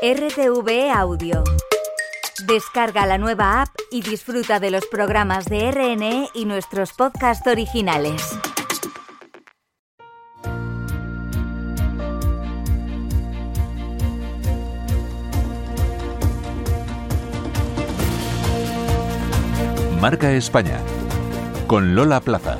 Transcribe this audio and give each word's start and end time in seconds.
RTV 0.00 0.92
Audio. 0.94 1.42
Descarga 2.46 3.04
la 3.04 3.18
nueva 3.18 3.62
app 3.62 3.70
y 3.90 4.00
disfruta 4.00 4.60
de 4.60 4.70
los 4.70 4.86
programas 4.86 5.46
de 5.46 5.72
RNE 5.72 6.28
y 6.34 6.44
nuestros 6.44 6.92
podcasts 6.92 7.44
originales. 7.48 8.38
Marca 20.00 20.30
España 20.30 20.78
con 21.66 21.96
Lola 21.96 22.20
Plaza. 22.20 22.56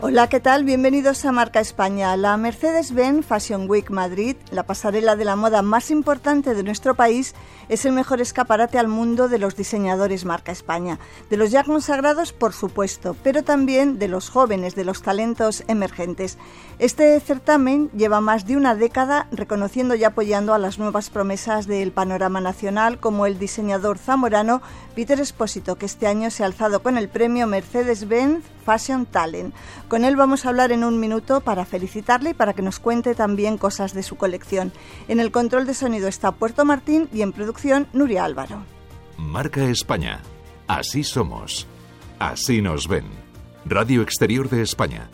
Hola, 0.00 0.28
¿qué 0.28 0.38
tal? 0.38 0.62
Bienvenidos 0.62 1.24
a 1.24 1.32
Marca 1.32 1.58
España. 1.58 2.16
La 2.16 2.36
Mercedes-Benz 2.36 3.26
Fashion 3.26 3.68
Week 3.68 3.90
Madrid, 3.90 4.36
la 4.52 4.62
pasarela 4.62 5.16
de 5.16 5.24
la 5.24 5.34
moda 5.34 5.60
más 5.60 5.90
importante 5.90 6.54
de 6.54 6.62
nuestro 6.62 6.94
país, 6.94 7.34
es 7.68 7.84
el 7.84 7.94
mejor 7.94 8.20
escaparate 8.20 8.78
al 8.78 8.86
mundo 8.86 9.26
de 9.26 9.40
los 9.40 9.56
diseñadores 9.56 10.24
Marca 10.24 10.52
España. 10.52 11.00
De 11.30 11.36
los 11.36 11.50
ya 11.50 11.64
consagrados, 11.64 12.32
por 12.32 12.52
supuesto, 12.52 13.16
pero 13.24 13.42
también 13.42 13.98
de 13.98 14.06
los 14.06 14.30
jóvenes, 14.30 14.76
de 14.76 14.84
los 14.84 15.02
talentos 15.02 15.64
emergentes. 15.66 16.38
Este 16.78 17.18
certamen 17.18 17.90
lleva 17.90 18.20
más 18.20 18.46
de 18.46 18.56
una 18.56 18.76
década 18.76 19.26
reconociendo 19.32 19.96
y 19.96 20.04
apoyando 20.04 20.54
a 20.54 20.58
las 20.58 20.78
nuevas 20.78 21.10
promesas 21.10 21.66
del 21.66 21.90
panorama 21.90 22.40
nacional, 22.40 23.00
como 23.00 23.26
el 23.26 23.40
diseñador 23.40 23.98
zamorano 23.98 24.62
Peter 24.94 25.18
Espósito, 25.18 25.74
que 25.74 25.86
este 25.86 26.06
año 26.06 26.30
se 26.30 26.44
ha 26.44 26.46
alzado 26.46 26.84
con 26.84 26.96
el 26.98 27.08
premio 27.08 27.48
Mercedes-Benz 27.48 28.44
Fashion 28.68 29.06
Talent. 29.06 29.54
Con 29.88 30.04
él 30.04 30.14
vamos 30.14 30.44
a 30.44 30.50
hablar 30.50 30.72
en 30.72 30.84
un 30.84 31.00
minuto 31.00 31.40
para 31.40 31.64
felicitarle 31.64 32.30
y 32.30 32.34
para 32.34 32.52
que 32.52 32.60
nos 32.60 32.78
cuente 32.78 33.14
también 33.14 33.56
cosas 33.56 33.94
de 33.94 34.02
su 34.02 34.16
colección. 34.16 34.72
En 35.08 35.20
el 35.20 35.30
control 35.30 35.64
de 35.64 35.72
sonido 35.72 36.06
está 36.06 36.32
Puerto 36.32 36.66
Martín 36.66 37.08
y 37.10 37.22
en 37.22 37.32
producción 37.32 37.86
Nuria 37.94 38.26
Álvaro. 38.26 38.62
Marca 39.16 39.64
España. 39.64 40.20
Así 40.66 41.02
somos. 41.02 41.66
Así 42.18 42.60
nos 42.60 42.88
ven. 42.88 43.06
Radio 43.64 44.02
Exterior 44.02 44.50
de 44.50 44.60
España. 44.60 45.08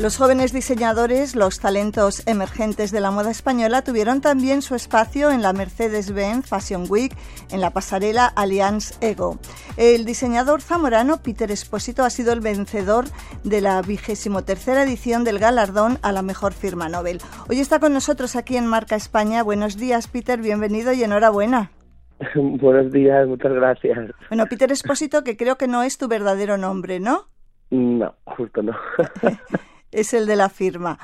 Los 0.00 0.16
jóvenes 0.16 0.52
diseñadores, 0.52 1.34
los 1.34 1.58
talentos 1.58 2.24
emergentes 2.28 2.92
de 2.92 3.00
la 3.00 3.10
moda 3.10 3.32
española, 3.32 3.82
tuvieron 3.82 4.20
también 4.20 4.62
su 4.62 4.76
espacio 4.76 5.32
en 5.32 5.42
la 5.42 5.52
Mercedes-Benz 5.52 6.46
Fashion 6.46 6.84
Week, 6.88 7.12
en 7.50 7.60
la 7.60 7.70
pasarela 7.70 8.26
Allianz 8.26 8.96
Ego. 9.00 9.40
El 9.76 10.04
diseñador 10.04 10.60
zamorano 10.60 11.20
Peter 11.20 11.50
Esposito 11.50 12.04
ha 12.04 12.10
sido 12.10 12.32
el 12.32 12.38
vencedor 12.38 13.06
de 13.42 13.60
la 13.60 13.82
vigésimo 13.82 14.44
tercera 14.44 14.84
edición 14.84 15.24
del 15.24 15.40
galardón 15.40 15.98
a 16.02 16.12
la 16.12 16.22
mejor 16.22 16.52
firma 16.52 16.88
Nobel. 16.88 17.18
Hoy 17.48 17.58
está 17.58 17.80
con 17.80 17.92
nosotros 17.92 18.36
aquí 18.36 18.56
en 18.56 18.68
Marca 18.68 18.94
España. 18.94 19.42
Buenos 19.42 19.76
días, 19.78 20.06
Peter, 20.06 20.40
bienvenido 20.40 20.92
y 20.92 21.02
enhorabuena. 21.02 21.72
Buenos 22.36 22.92
días, 22.92 23.26
muchas 23.26 23.52
gracias. 23.52 23.98
Bueno, 24.28 24.46
Peter 24.46 24.70
Esposito, 24.70 25.24
que 25.24 25.36
creo 25.36 25.58
que 25.58 25.66
no 25.66 25.82
es 25.82 25.98
tu 25.98 26.06
verdadero 26.06 26.56
nombre, 26.56 27.00
¿no? 27.00 27.26
No, 27.70 28.14
justo 28.24 28.62
no. 28.62 28.76
es 29.92 30.14
el 30.14 30.26
de 30.26 30.36
la 30.36 30.48
firma. 30.48 30.98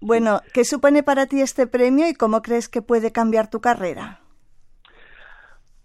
Bueno, 0.00 0.40
¿qué 0.52 0.64
supone 0.64 1.02
para 1.02 1.26
ti 1.26 1.40
este 1.40 1.66
premio 1.66 2.08
y 2.08 2.14
cómo 2.14 2.42
crees 2.42 2.68
que 2.68 2.82
puede 2.82 3.12
cambiar 3.12 3.50
tu 3.50 3.60
carrera? 3.60 4.20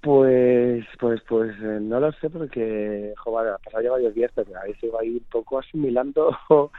Pues, 0.01 0.85
pues, 0.99 1.21
pues 1.27 1.51
eh, 1.61 1.79
no 1.81 1.99
lo 1.99 2.11
sé 2.13 2.29
porque, 2.29 3.13
joder, 3.17 3.53
ha 3.53 3.57
pasado 3.57 3.83
ya 3.83 3.91
varios 3.91 4.15
días, 4.15 4.31
pero 4.33 4.57
a 4.57 4.63
veces 4.63 4.89
va 4.93 5.01
ahí 5.01 5.09
un 5.09 5.25
poco 5.31 5.59
asimilando 5.59 6.37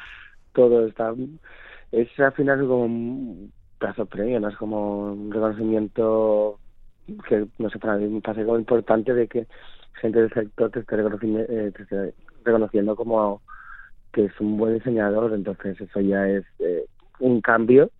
todo. 0.54 0.86
Está, 0.86 1.14
es 1.92 2.08
al 2.18 2.32
final 2.32 2.60
como 2.60 2.84
un 2.84 3.52
plazo 3.78 4.06
premio, 4.06 4.40
no 4.40 4.48
es 4.48 4.56
como 4.56 5.12
un 5.12 5.30
reconocimiento 5.32 6.58
que, 7.28 7.46
no 7.58 7.68
sé, 7.70 7.78
para 7.78 7.96
mí 7.96 8.06
me 8.06 8.20
parece 8.20 8.44
como 8.44 8.58
importante 8.58 9.12
de 9.12 9.26
que 9.26 9.46
gente 10.00 10.20
del 10.20 10.32
sector 10.32 10.70
te 10.70 10.80
esté 10.80 10.96
eh, 10.96 11.72
te 11.76 11.82
esté 11.82 12.14
reconociendo 12.44 12.96
como 12.96 13.42
que 14.12 14.26
es 14.26 14.40
un 14.40 14.56
buen 14.56 14.74
diseñador, 14.74 15.32
entonces 15.32 15.80
eso 15.80 16.00
ya 16.00 16.28
es 16.28 16.44
eh, 16.58 16.84
un 17.18 17.40
cambio 17.40 17.90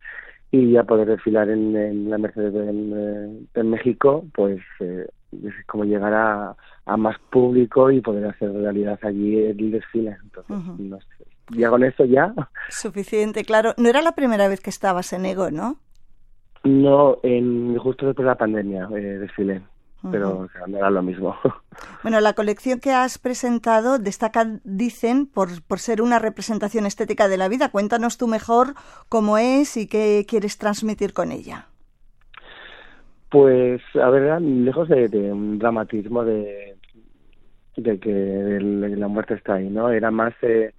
y 0.51 0.73
ya 0.73 0.83
poder 0.85 1.09
desfilar 1.09 1.49
en, 1.49 2.11
la 2.11 2.19
Mercedes 2.19 2.55
en, 2.55 3.49
eh, 3.55 3.63
México, 3.63 4.25
pues 4.35 4.61
eh, 4.81 5.07
es 5.33 5.55
como 5.67 5.85
llegar 5.85 6.13
a, 6.15 6.57
más 6.97 7.17
público 7.31 7.93
y 7.93 8.01
poder 8.01 8.27
hacer 8.27 8.53
realidad 8.53 8.99
allí 9.03 9.39
el 9.39 9.71
desfile. 9.71 10.17
Entonces, 10.25 11.07
ya 11.51 11.71
con 11.71 11.85
eso 11.85 12.05
ya. 12.05 12.35
Suficiente, 12.69 13.45
claro. 13.45 13.75
No 13.77 13.89
era 13.89 14.03
la 14.03 14.17
primera 14.17 14.49
vez 14.49 14.61
que 14.61 14.71
estabas 14.71 15.13
en 15.13 15.25
Ego, 15.25 15.53
¿no? 15.53 15.77
No, 16.65 17.19
en, 17.23 17.79
justo 17.79 18.07
después 18.07 18.25
de 18.25 18.31
la 18.31 18.39
pandemia 18.39 18.89
eh, 18.93 19.19
desfilé 19.19 19.63
pero 20.11 20.49
no 20.67 20.77
era 20.77 20.91
lo 20.91 21.03
mismo. 21.03 21.37
Bueno, 22.03 22.21
la 22.21 22.33
colección 22.33 22.81
que 22.81 22.93
has 22.93 23.19
presentado 23.19 23.99
destaca, 23.99 24.45
dicen, 24.65 25.27
por, 25.27 25.63
por 25.63 25.79
ser 25.79 26.03
una 26.03 26.19
representación 26.19 26.85
estética 26.85 27.29
de 27.29 27.37
la 27.37 27.49
vida. 27.49 27.71
Cuéntanos 27.71 28.19
tú 28.19 28.27
mejor 28.27 28.75
cómo 29.09 29.39
es 29.39 29.77
y 29.77 29.87
qué 29.87 30.27
quieres 30.29 30.59
transmitir 30.59 31.13
con 31.13 31.31
ella. 31.31 31.67
Pues, 33.31 33.81
a 33.95 34.11
ver, 34.11 34.41
lejos 34.43 34.89
de, 34.89 35.09
un 35.33 35.59
dramatismo 35.59 36.25
de, 36.25 36.77
de 37.77 37.99
que 38.01 38.59
la 38.61 39.09
muerte 39.09 39.35
está 39.35 39.55
ahí, 39.55 39.69
¿no? 39.69 39.91
Era 39.91 40.11
más, 40.11 40.35
eh, 40.43 40.75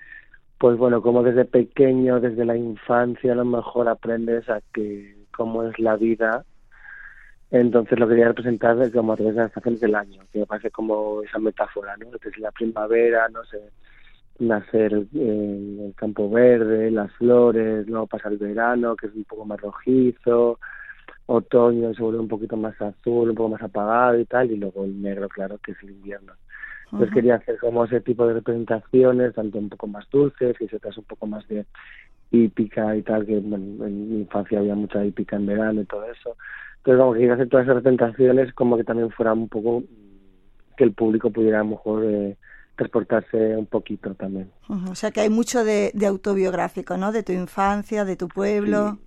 pues 0.58 0.78
bueno, 0.78 1.02
como 1.02 1.24
desde 1.24 1.46
pequeño, 1.46 2.20
desde 2.20 2.46
la 2.46 2.58
infancia, 2.58 3.32
a 3.32 3.36
lo 3.36 3.46
mejor 3.46 3.88
aprendes 3.88 4.50
a 4.50 4.62
que 4.74 5.16
cómo 5.32 5.64
es 5.64 5.80
la 5.80 5.96
vida 5.96 6.46
entonces 7.52 8.00
lo 8.00 8.08
quería 8.08 8.30
representar 8.30 8.92
como 8.92 9.14
a 9.14 9.18
través 9.18 9.36
de 9.36 9.42
las 9.42 9.50
estaciones 9.50 9.82
del 9.82 9.96
año, 9.96 10.24
que 10.32 10.40
me 10.40 10.46
parece 10.46 10.72
como 10.72 11.22
esa 11.22 11.38
metáfora, 11.38 11.98
¿no? 11.98 12.10
Desde 12.12 12.40
la 12.40 12.52
primavera, 12.52 13.28
no 13.28 13.44
sé, 13.44 13.60
nacer 14.40 14.94
en 15.14 15.80
el 15.86 15.94
campo 15.96 16.30
verde, 16.30 16.90
las 16.90 17.12
flores, 17.14 17.86
luego 17.88 18.08
pasa 18.08 18.30
el 18.30 18.38
verano, 18.38 18.96
que 18.96 19.08
es 19.08 19.14
un 19.14 19.26
poco 19.26 19.46
más 19.46 19.60
rojizo, 19.60 20.60
otoño 21.26 21.94
se 21.94 22.02
vuelve 22.02 22.20
un 22.20 22.28
poquito 22.30 22.56
más 22.56 22.82
azul, 22.82 23.30
un 23.30 23.36
poco 23.36 23.50
más 23.50 23.62
apagado 23.62 24.18
y 24.18 24.26
tal, 24.26 24.50
y 24.50 24.58
luego 24.58 24.86
el 24.86 25.02
negro, 25.02 25.28
claro, 25.28 25.58
que 25.58 25.74
es 25.74 25.78
el 25.84 25.92
invierno. 25.92 26.34
Entonces 26.86 27.14
quería 27.14 27.36
hacer 27.36 27.58
como 27.58 27.86
ese 27.86 28.02
tipo 28.02 28.28
de 28.28 28.34
representaciones, 28.34 29.34
tanto 29.34 29.58
un 29.58 29.70
poco 29.70 29.88
más 29.88 30.10
dulces 30.10 30.56
y 30.60 30.76
otras 30.76 30.98
un 30.98 31.06
poco 31.06 31.26
más 31.26 31.48
de 31.48 31.66
hípica 32.32 32.96
y 32.96 33.02
tal, 33.02 33.26
que 33.26 33.38
en 33.38 34.10
mi 34.10 34.22
infancia 34.22 34.60
había 34.60 34.76
mucha 34.76 35.04
hípica 35.06 35.36
en 35.36 35.46
verano 35.46 35.82
y 35.82 35.86
todo 35.86 36.06
eso. 36.06 36.36
Entonces, 36.84 37.00
como 37.00 37.14
que 37.14 37.32
hacer 37.32 37.48
todas 37.48 37.66
esas 37.66 37.76
representaciones 37.76 38.54
como 38.54 38.76
que 38.76 38.84
también 38.84 39.12
fuera 39.12 39.34
un 39.34 39.48
poco 39.48 39.84
que 40.76 40.84
el 40.84 40.94
público 40.94 41.30
pudiera 41.30 41.60
a 41.60 41.64
lo 41.64 41.72
mejor 41.72 42.04
eh, 42.04 42.38
transportarse 42.76 43.56
un 43.56 43.68
poquito 43.68 44.16
también. 44.16 44.52
O 44.90 44.96
sea 44.96 45.12
que 45.12 45.22
hay 45.22 45.30
mucho 45.30 45.64
de, 45.64 45.92
autobiográfico, 46.08 46.98
¿no? 46.98 47.12
De 47.12 47.22
tu 47.22 47.32
infancia, 47.34 48.04
de 48.04 48.16
tu 48.16 48.28
pueblo. 48.28 48.98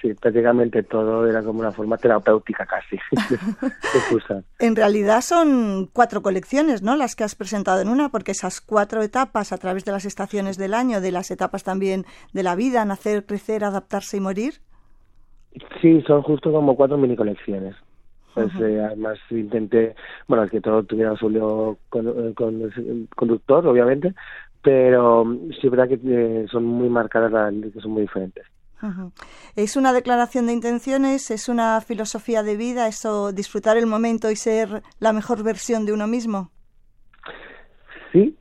Sí. 0.00 0.14
prácticamente 0.14 0.84
todo 0.84 1.26
era 1.26 1.42
como 1.42 1.58
una 1.58 1.72
forma 1.72 1.96
terapéutica 1.96 2.64
casi. 2.64 2.96
en 4.60 4.76
realidad 4.76 5.20
son 5.20 5.90
cuatro 5.92 6.22
colecciones, 6.22 6.82
¿no? 6.82 6.94
Las 6.96 7.16
que 7.16 7.24
has 7.24 7.34
presentado 7.34 7.80
en 7.80 7.88
una, 7.88 8.08
porque 8.08 8.30
esas 8.30 8.60
cuatro 8.60 9.02
etapas 9.02 9.52
a 9.52 9.58
través 9.58 9.84
de 9.84 9.90
las 9.90 10.04
estaciones 10.04 10.58
del 10.58 10.74
año, 10.74 11.00
de 11.00 11.10
las 11.10 11.32
etapas 11.32 11.64
también 11.64 12.06
de 12.32 12.44
la 12.44 12.54
vida, 12.54 12.84
nacer, 12.84 13.26
crecer, 13.26 13.64
adaptarse 13.64 14.16
y 14.16 14.20
morir. 14.20 14.60
Sí, 15.80 16.02
son 16.06 16.22
justo 16.22 16.52
como 16.52 16.76
cuatro 16.76 16.96
mini 16.98 17.16
colecciones. 17.16 17.74
Pues, 18.34 18.54
eh, 18.60 18.80
además 18.84 19.18
intenté, 19.30 19.96
bueno, 20.28 20.46
que 20.48 20.60
todo 20.60 20.84
tuviera 20.84 21.16
su 21.16 21.26
con, 21.88 22.06
eh, 22.06 22.34
con, 22.34 23.08
conductor, 23.16 23.66
obviamente, 23.66 24.14
pero 24.62 25.24
sí 25.50 25.66
es 25.66 25.70
verdad 25.70 25.88
que 25.88 25.98
eh, 26.04 26.46
son 26.48 26.64
muy 26.64 26.88
marcadas, 26.88 27.52
que 27.72 27.80
son 27.80 27.92
muy 27.92 28.02
diferentes. 28.02 28.46
¿Es 29.56 29.76
una 29.76 29.92
declaración 29.92 30.46
de 30.46 30.52
intenciones? 30.52 31.32
¿Es 31.32 31.48
una 31.48 31.80
filosofía 31.80 32.44
de 32.44 32.56
vida? 32.56 32.86
¿Eso 32.86 33.32
disfrutar 33.32 33.76
el 33.76 33.86
momento 33.86 34.30
y 34.30 34.36
ser 34.36 34.82
la 35.00 35.12
mejor 35.12 35.42
versión 35.42 35.84
de 35.84 35.92
uno 35.92 36.06
mismo? 36.06 36.52
Sí, 38.12 38.36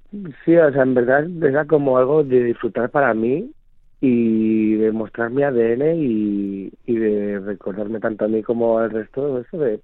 sí, 0.46 0.56
o 0.56 0.72
sea, 0.72 0.84
en 0.84 0.94
verdad 0.94 1.26
era 1.42 1.66
como 1.66 1.98
algo 1.98 2.24
de 2.24 2.44
disfrutar 2.44 2.92
para 2.92 3.16
mí 3.16 3.52
y 4.00 4.76
de 4.76 4.92
mostrar 4.92 5.32
mi 5.32 5.44
ADN 5.44 5.96
y, 5.96 6.72
de 6.86 7.40
recordarme 7.40 8.00
tanto 8.00 8.26
a 8.26 8.28
mí 8.28 8.44
como 8.44 8.78
al 8.80 8.92
resto 8.92 9.40
eso 9.40 9.58
de 9.58 9.80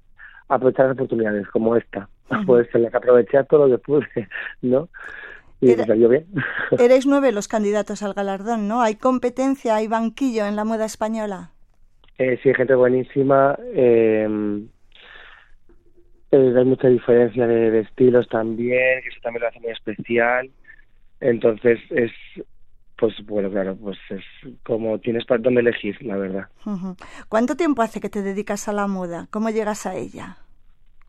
aprovechar 0.49 0.91
oportunidades 0.91 1.47
como 1.47 1.75
esta, 1.75 2.09
pues 2.45 2.67
se 2.71 2.79
las 2.79 2.93
aproveché 2.93 3.43
todo 3.45 3.67
lo 3.67 3.77
que 3.77 3.83
pude, 3.83 4.07
¿no? 4.61 4.89
Y 5.61 5.75
me 5.75 5.85
salió 5.85 6.09
bien. 6.09 6.25
Eres 6.79 7.05
nueve 7.05 7.31
los 7.31 7.47
candidatos 7.47 8.03
al 8.03 8.13
galardón, 8.13 8.67
¿no? 8.67 8.81
¿Hay 8.81 8.95
competencia, 8.95 9.75
hay 9.77 9.87
banquillo 9.87 10.45
en 10.45 10.55
la 10.55 10.65
moda 10.65 10.85
española? 10.85 11.51
Eh, 12.17 12.37
sí, 12.43 12.53
gente 12.53 12.75
buenísima. 12.75 13.57
Eh, 13.73 14.27
Eh, 16.33 16.53
hay 16.57 16.65
mucha 16.65 16.87
diferencia 16.87 17.45
de, 17.45 17.81
estilos 17.81 18.27
también, 18.27 19.03
que 19.03 19.09
eso 19.09 19.19
también 19.21 19.43
lo 19.43 19.49
hace 19.49 19.59
muy 19.59 19.69
especial. 19.69 20.49
Entonces 21.19 21.79
es, 21.91 22.11
pues 23.03 23.15
bueno, 23.25 23.49
claro, 23.49 23.75
pues 23.75 23.97
es 24.11 24.23
como 24.63 24.97
tienes 24.97 25.25
para 25.25 25.41
dónde 25.41 25.59
elegir, 25.59 26.01
la 26.05 26.15
verdad. 26.15 26.47
¿Cuánto 27.27 27.57
tiempo 27.57 27.81
hace 27.81 27.99
que 27.99 28.07
te 28.07 28.21
dedicas 28.21 28.69
a 28.69 28.71
la 28.71 28.87
moda? 28.87 29.27
¿Cómo 29.29 29.49
llegas 29.49 29.85
a 29.85 29.93
ella? 29.97 30.37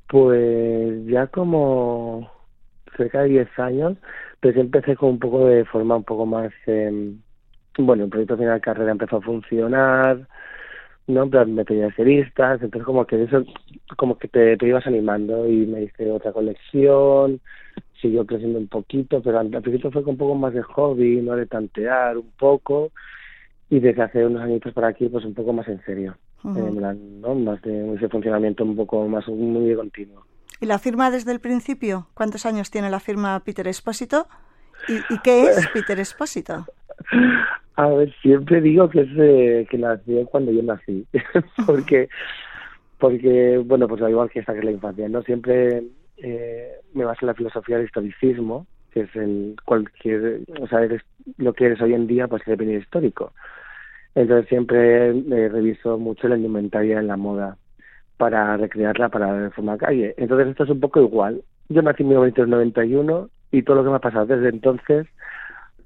Pues 0.08 1.06
ya 1.06 1.29
como 1.29 2.29
cerca 2.96 3.23
de 3.23 3.29
10 3.29 3.58
años, 3.61 3.96
pero 4.41 4.61
empecé 4.61 4.96
con 4.96 5.11
un 5.11 5.19
poco 5.20 5.46
de 5.46 5.64
forma 5.67 5.94
un 5.94 6.02
poco 6.02 6.26
más, 6.26 6.50
eh, 6.67 7.12
bueno, 7.79 8.02
el 8.02 8.11
proyecto 8.11 8.38
final 8.38 8.55
de 8.55 8.61
carrera 8.61 8.90
empezó 8.90 9.19
a 9.19 9.23
funcionar, 9.23 10.26
¿no? 11.06 11.31
Plan, 11.31 11.55
me 11.55 11.64
pedía 11.64 11.94
seristas, 11.94 12.61
entonces 12.61 12.85
como 12.85 13.06
que 13.06 13.23
eso, 13.23 13.44
como 13.97 14.19
que 14.19 14.26
te, 14.26 14.56
te 14.56 14.67
ibas 14.67 14.85
animando 14.88 15.47
y 15.47 15.64
me 15.64 15.85
hice 15.85 16.11
otra 16.11 16.32
colección, 16.32 17.40
siguió 18.04 18.26
creciendo 18.26 18.58
un 18.58 18.68
poquito, 18.68 19.22
pero 19.22 19.38
al, 19.38 19.48
principio 19.48 19.90
fue 19.90 20.02
con 20.02 20.12
un 20.12 20.18
poco 20.18 20.34
más 20.34 20.52
de 20.52 20.62
hobby, 20.62 21.22
¿no? 21.22 21.36
De 21.36 21.46
tantear 21.46 22.18
un 22.18 22.30
poco, 22.38 22.92
y 23.70 23.80
desde 23.80 24.02
hace 24.02 24.26
unos 24.26 24.42
añitos 24.42 24.74
para 24.74 24.88
aquí, 24.88 25.08
pues 25.08 25.24
un 25.24 25.32
poco 25.32 25.54
más 25.54 25.66
en 25.68 25.82
serio, 25.84 26.14
en 26.44 26.76
plan, 26.76 27.20
¿no? 27.22 27.34
Más 27.34 27.62
de 27.62 27.94
ese 27.94 28.08
funcionamiento 28.10 28.62
un 28.62 28.76
poco 28.76 29.08
más, 29.08 29.26
muy 29.28 29.74
continuo. 29.74 30.22
¿Y 30.60 30.66
la 30.66 30.78
firma 30.78 31.10
desde 31.10 31.32
el 31.32 31.40
principio? 31.40 32.08
¿Cuántos 32.12 32.44
años 32.44 32.70
tiene 32.70 32.90
la 32.90 33.00
firma 33.00 33.40
Peter 33.40 33.66
Espósito? 33.66 34.26
¿Y, 34.86 35.14
y 35.14 35.18
qué 35.24 35.44
es 35.44 35.66
Peter 35.72 35.98
Espósito? 35.98 36.66
A 37.76 37.88
ver, 37.88 38.14
siempre 38.20 38.60
digo 38.60 38.90
que 38.90 39.00
es 39.00 39.08
eh, 39.16 39.66
que 39.70 39.78
nació 39.78 40.26
cuando 40.26 40.52
yo 40.52 40.62
nací, 40.62 41.06
porque, 41.66 42.10
porque 42.98 43.62
bueno, 43.64 43.88
pues 43.88 44.02
igual 44.02 44.28
que 44.28 44.40
esta 44.40 44.52
que 44.52 44.58
es 44.58 44.64
la 44.66 44.72
infancia, 44.72 45.08
¿no? 45.08 45.22
Siempre 45.22 45.82
eh, 46.19 46.72
me 46.93 47.05
baso 47.05 47.20
en 47.22 47.28
la 47.28 47.34
filosofía 47.34 47.76
del 47.76 47.87
historicismo, 47.87 48.66
que 48.93 49.00
es 49.00 49.16
el 49.16 49.56
cualquier, 49.64 50.40
o 50.61 50.66
sea, 50.69 50.82
eres, 50.82 51.02
lo 51.37 51.52
que 51.52 51.66
eres 51.66 51.81
hoy 51.81 51.94
en 51.94 52.06
día, 52.06 52.28
pues 52.28 52.43
depende 52.46 52.75
histórico. 52.75 53.32
Entonces 54.14 54.49
siempre 54.49 55.11
eh, 55.11 55.49
reviso 55.49 55.99
mucho 55.99 56.28
la 56.28 56.37
indumentaria 56.37 57.00
en 57.00 57.08
la 57.08 57.16
moda 57.16 57.56
para 58.16 58.56
recrearla 58.56 59.08
para 59.08 59.32
de 59.34 59.50
forma 59.50 59.76
calle. 59.76 60.14
Entonces 60.16 60.49
esto 60.49 60.64
es 60.64 60.70
un 60.70 60.81
poco 60.81 61.00
igual. 61.00 61.43
Yo 61.69 61.82
nací 61.82 62.02
en 62.02 62.11
1991 62.11 63.28
y 63.50 63.62
todo 63.62 63.76
lo 63.76 63.84
que 63.84 63.90
me 63.90 63.96
ha 63.96 64.00
pasado 64.00 64.26
desde 64.26 64.49
entonces 64.49 65.08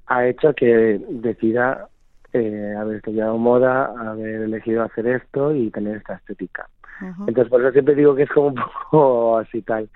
ha 0.05 0.27
hecho 0.27 0.53
que 0.53 0.99
decida 1.09 1.87
eh, 2.33 2.75
haber 2.77 2.97
estudiado 2.97 3.37
moda, 3.37 3.91
haber 4.11 4.41
elegido 4.41 4.83
hacer 4.83 5.07
esto 5.07 5.53
y 5.53 5.71
tener 5.71 5.97
esta 5.97 6.15
estética. 6.15 6.67
Entonces, 7.01 7.47
por 7.47 7.61
eso 7.61 7.71
siempre 7.71 7.95
digo 7.95 8.13
que 8.13 8.23
es 8.23 8.29
como 8.29 8.47
un 8.47 8.55
poco 8.55 9.37
así 9.39 9.61
tal. 9.61 9.89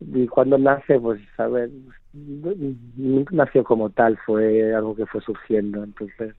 Y 0.00 0.26
cuando 0.26 0.56
nace, 0.58 0.98
pues, 0.98 1.20
a 1.38 1.46
ver, 1.46 1.70
nunca 2.12 3.34
nació 3.34 3.64
como 3.64 3.90
tal, 3.90 4.18
fue 4.24 4.74
algo 4.74 4.96
que 4.96 5.06
fue 5.06 5.20
surgiendo, 5.20 5.84
entonces. 5.84 6.34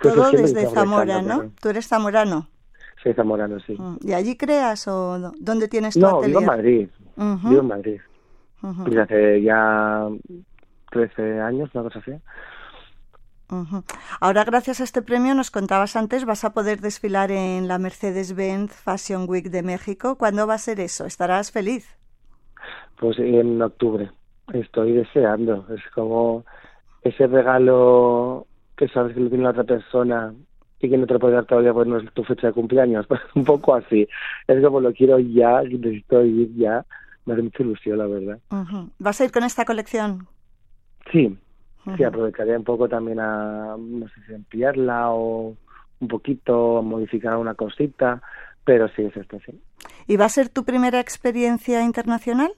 Todo 0.00 0.30
desde 0.30 0.66
Zamora, 0.66 1.22
¿no? 1.22 1.50
¿Tú 1.60 1.68
eres 1.68 1.86
zamorano? 1.86 2.48
Soy 3.02 3.12
zamorano, 3.12 3.60
sí. 3.60 3.76
Mm. 3.78 3.96
¿Y 4.02 4.12
allí 4.14 4.36
creas 4.36 4.88
o 4.88 5.32
dónde 5.38 5.68
tienes 5.68 5.94
tu 5.94 6.00
no, 6.00 6.20
vivo 6.20 6.40
en 6.40 6.46
Madrid. 6.46 6.88
Vivo 7.16 7.60
en 7.60 7.68
Madrid. 7.68 8.00
Desde 8.62 9.00
hace 9.02 9.42
ya 9.42 10.08
13 10.90 11.40
años, 11.40 11.70
una 11.74 11.84
cosa 11.84 11.98
así. 11.98 12.12
Ahora, 14.20 14.44
gracias 14.44 14.80
a 14.80 14.84
este 14.84 15.02
premio, 15.02 15.34
nos 15.34 15.50
contabas 15.50 15.96
antes, 15.96 16.24
vas 16.24 16.44
a 16.44 16.54
poder 16.54 16.80
desfilar 16.80 17.30
en 17.30 17.68
la 17.68 17.78
Mercedes-Benz 17.78 18.72
Fashion 18.72 19.26
Week 19.28 19.50
de 19.50 19.62
México. 19.62 20.16
¿Cuándo 20.16 20.46
va 20.46 20.54
a 20.54 20.58
ser 20.58 20.80
eso? 20.80 21.04
¿Estarás 21.04 21.52
feliz? 21.52 21.86
Pues 23.04 23.18
en 23.18 23.60
octubre. 23.60 24.10
Estoy 24.54 24.92
deseando. 24.92 25.66
Es 25.68 25.82
como 25.94 26.46
ese 27.02 27.26
regalo 27.26 28.46
que 28.78 28.88
sabes 28.88 29.12
que 29.12 29.20
lo 29.20 29.28
tiene 29.28 29.44
la 29.44 29.50
otra 29.50 29.64
persona 29.64 30.32
y 30.80 30.88
que 30.88 30.96
no 30.96 31.06
te 31.06 31.12
lo 31.12 31.18
puede 31.20 31.34
dar 31.34 31.44
todavía 31.44 31.74
porque 31.74 31.90
no 31.90 31.98
es 31.98 32.10
tu 32.14 32.24
fecha 32.24 32.46
de 32.46 32.54
cumpleaños. 32.54 33.06
Pues 33.08 33.20
un 33.34 33.44
poco 33.44 33.74
así. 33.74 34.08
Es 34.48 34.64
como 34.64 34.80
lo 34.80 34.94
quiero 34.94 35.18
ya, 35.18 35.60
necesito 35.64 36.24
ir 36.24 36.54
ya. 36.56 36.86
Me 37.26 37.34
hace 37.34 37.42
mucha 37.42 37.62
ilusión, 37.62 37.98
la 37.98 38.06
verdad. 38.06 38.38
¿Vas 38.98 39.20
a 39.20 39.24
ir 39.26 39.32
con 39.32 39.44
esta 39.44 39.66
colección? 39.66 40.26
Sí, 41.12 41.36
sí, 41.98 42.04
aprovecharía 42.04 42.56
un 42.56 42.64
poco 42.64 42.88
también 42.88 43.20
a, 43.20 43.76
no 43.78 44.08
sé 44.08 44.14
si 44.26 44.32
ampliarla 44.32 45.10
o 45.10 45.54
un 46.00 46.08
poquito, 46.08 46.80
modificar 46.82 47.36
una 47.36 47.54
cosita, 47.54 48.22
pero 48.64 48.88
sí, 48.88 49.02
es 49.02 49.14
esto, 49.14 49.38
sí. 49.44 49.60
¿Y 50.06 50.16
va 50.16 50.24
a 50.24 50.30
ser 50.30 50.48
tu 50.48 50.64
primera 50.64 51.00
experiencia 51.00 51.82
internacional? 51.82 52.52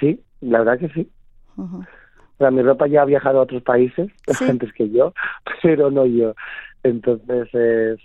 Sí, 0.00 0.20
la 0.40 0.58
verdad 0.60 0.78
que 0.78 0.88
sí. 0.90 1.10
mi 2.38 2.62
ropa 2.62 2.86
ya 2.86 3.02
ha 3.02 3.06
viajado 3.06 3.40
a 3.40 3.42
otros 3.42 3.62
países 3.62 4.10
antes 4.48 4.72
que 4.72 4.90
yo, 4.90 5.12
pero 5.62 5.90
no 5.90 6.06
yo. 6.06 6.34
Entonces, 6.82 7.48
eh, 7.52 7.96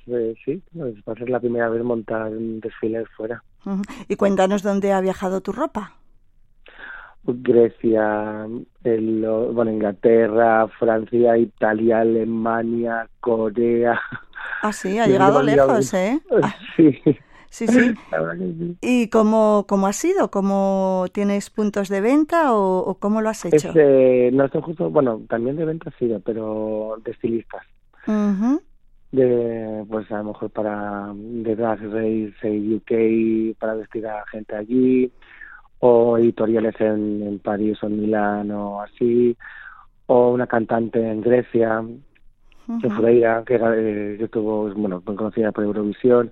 sí, 0.46 0.62
pues 0.76 0.96
va 1.08 1.14
a 1.14 1.16
ser 1.16 1.30
la 1.30 1.40
primera 1.40 1.68
vez 1.70 1.84
montar 1.84 2.30
un 2.30 2.60
desfile 2.60 3.06
fuera. 3.18 3.44
Y 4.08 4.16
cuéntanos 4.16 4.62
dónde 4.62 4.94
ha 4.94 5.02
viajado 5.02 5.42
tu 5.42 5.52
ropa. 5.52 5.94
Grecia, 7.24 8.48
el, 8.84 9.26
bueno, 9.52 9.72
Inglaterra, 9.72 10.68
Francia, 10.80 11.38
Italia, 11.38 12.00
Alemania, 12.00 13.10
Corea. 13.20 14.00
Ah, 14.62 14.72
sí, 14.72 14.98
ha 14.98 15.08
llegado 15.08 15.42
lejos, 15.42 15.94
¿eh? 15.94 16.22
Sí. 16.76 17.02
Sí, 17.50 17.68
sí. 17.68 17.94
¿Y 18.82 19.10
cómo, 19.10 19.66
cómo 19.68 19.88
ha 19.88 19.94
sido? 19.94 20.30
¿Cómo 20.30 21.06
tienes 21.12 21.50
puntos 21.50 21.90
de 21.90 22.02
venta 22.02 22.54
o, 22.54 22.96
cómo 23.00 23.22
lo 23.22 23.30
has 23.30 23.46
hecho? 23.46 23.74
no, 23.74 24.46
estoy 24.46 24.62
justo, 24.62 24.90
bueno, 24.90 25.22
también 25.30 25.56
de 25.56 25.66
venta 25.66 25.90
ha 25.90 25.98
sido, 25.98 26.20
pero 26.20 26.96
de 27.04 27.12
estilistas. 27.12 27.64
De, 29.12 29.86
pues 29.90 30.12
a 30.12 30.18
lo 30.18 30.26
mejor 30.26 30.50
para 30.50 31.12
de 31.14 31.56
Drag 31.56 31.80
Race 31.82 32.36
UK, 32.44 33.58
para 33.58 33.76
vestir 33.76 34.06
a 34.06 34.26
gente 34.28 34.56
allí, 34.56 35.12
o 35.80 36.18
editoriales 36.18 36.76
en, 36.80 37.24
en 37.24 37.40
París 37.40 37.78
o 37.82 37.88
en 37.88 38.02
Milán 38.02 38.52
o 38.52 38.82
así, 38.82 39.36
o 40.08 40.32
una 40.32 40.48
cantante 40.48 41.00
en 41.00 41.22
Grecia, 41.22 41.82
uh 41.82 42.00
-huh. 42.68 43.44
que, 43.46 43.56
eh, 43.56 44.18
que 44.18 44.24
estuvo, 44.26 44.70
bueno, 44.74 45.02
muy 45.06 45.16
conocida 45.16 45.52
por 45.52 45.64
Eurovisión. 45.64 46.32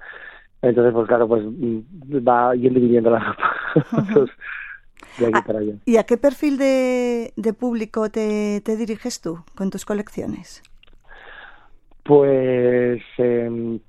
Entonces, 0.65 0.93
pues 0.93 1.07
claro, 1.07 1.27
pues 1.27 1.43
mm, 1.45 1.79
va 2.27 2.55
yendo 2.55 2.79
y 2.79 2.99
la 2.99 3.19
ropa. 3.19 3.55
de 5.19 5.27
aquí 5.27 5.41
para 5.45 5.59
allá. 5.59 5.73
¿Y 5.85 5.97
a 5.97 6.03
qué 6.03 6.17
perfil 6.17 6.57
de, 6.57 7.33
de 7.35 7.53
público 7.53 8.09
te, 8.09 8.61
te 8.61 8.75
diriges 8.75 9.21
tú 9.21 9.43
con 9.55 9.69
tus 9.69 9.85
colecciones? 9.85 10.63
Pues 12.03 13.01
eh, 13.17 13.79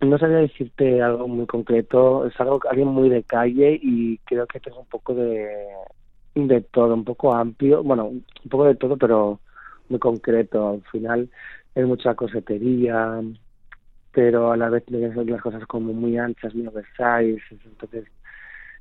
no 0.00 0.18
sabía 0.18 0.36
decirte 0.38 1.02
algo 1.02 1.28
muy 1.28 1.46
concreto, 1.46 2.26
es 2.26 2.38
algo 2.40 2.60
alguien 2.68 2.88
muy 2.88 3.08
de 3.08 3.22
calle 3.22 3.78
y 3.82 4.18
creo 4.18 4.46
que 4.46 4.60
tengo 4.60 4.80
un 4.80 4.86
poco 4.86 5.14
de 5.14 5.48
de 6.34 6.60
todo, 6.60 6.94
un 6.94 7.04
poco 7.04 7.34
amplio, 7.34 7.82
bueno, 7.82 8.06
un 8.06 8.24
poco 8.48 8.64
de 8.64 8.76
todo, 8.76 8.96
pero 8.96 9.40
muy 9.88 9.98
concreto. 9.98 10.68
Al 10.68 10.82
final 10.92 11.28
es 11.74 11.86
mucha 11.86 12.14
cosetería, 12.14 13.20
pero 14.18 14.50
a 14.50 14.56
la 14.56 14.68
vez 14.68 14.82
las 14.88 15.40
cosas 15.40 15.64
como 15.68 15.92
muy 15.92 16.18
anchas, 16.18 16.52
muy 16.52 16.66
oversize, 16.66 17.40
entonces 17.52 18.04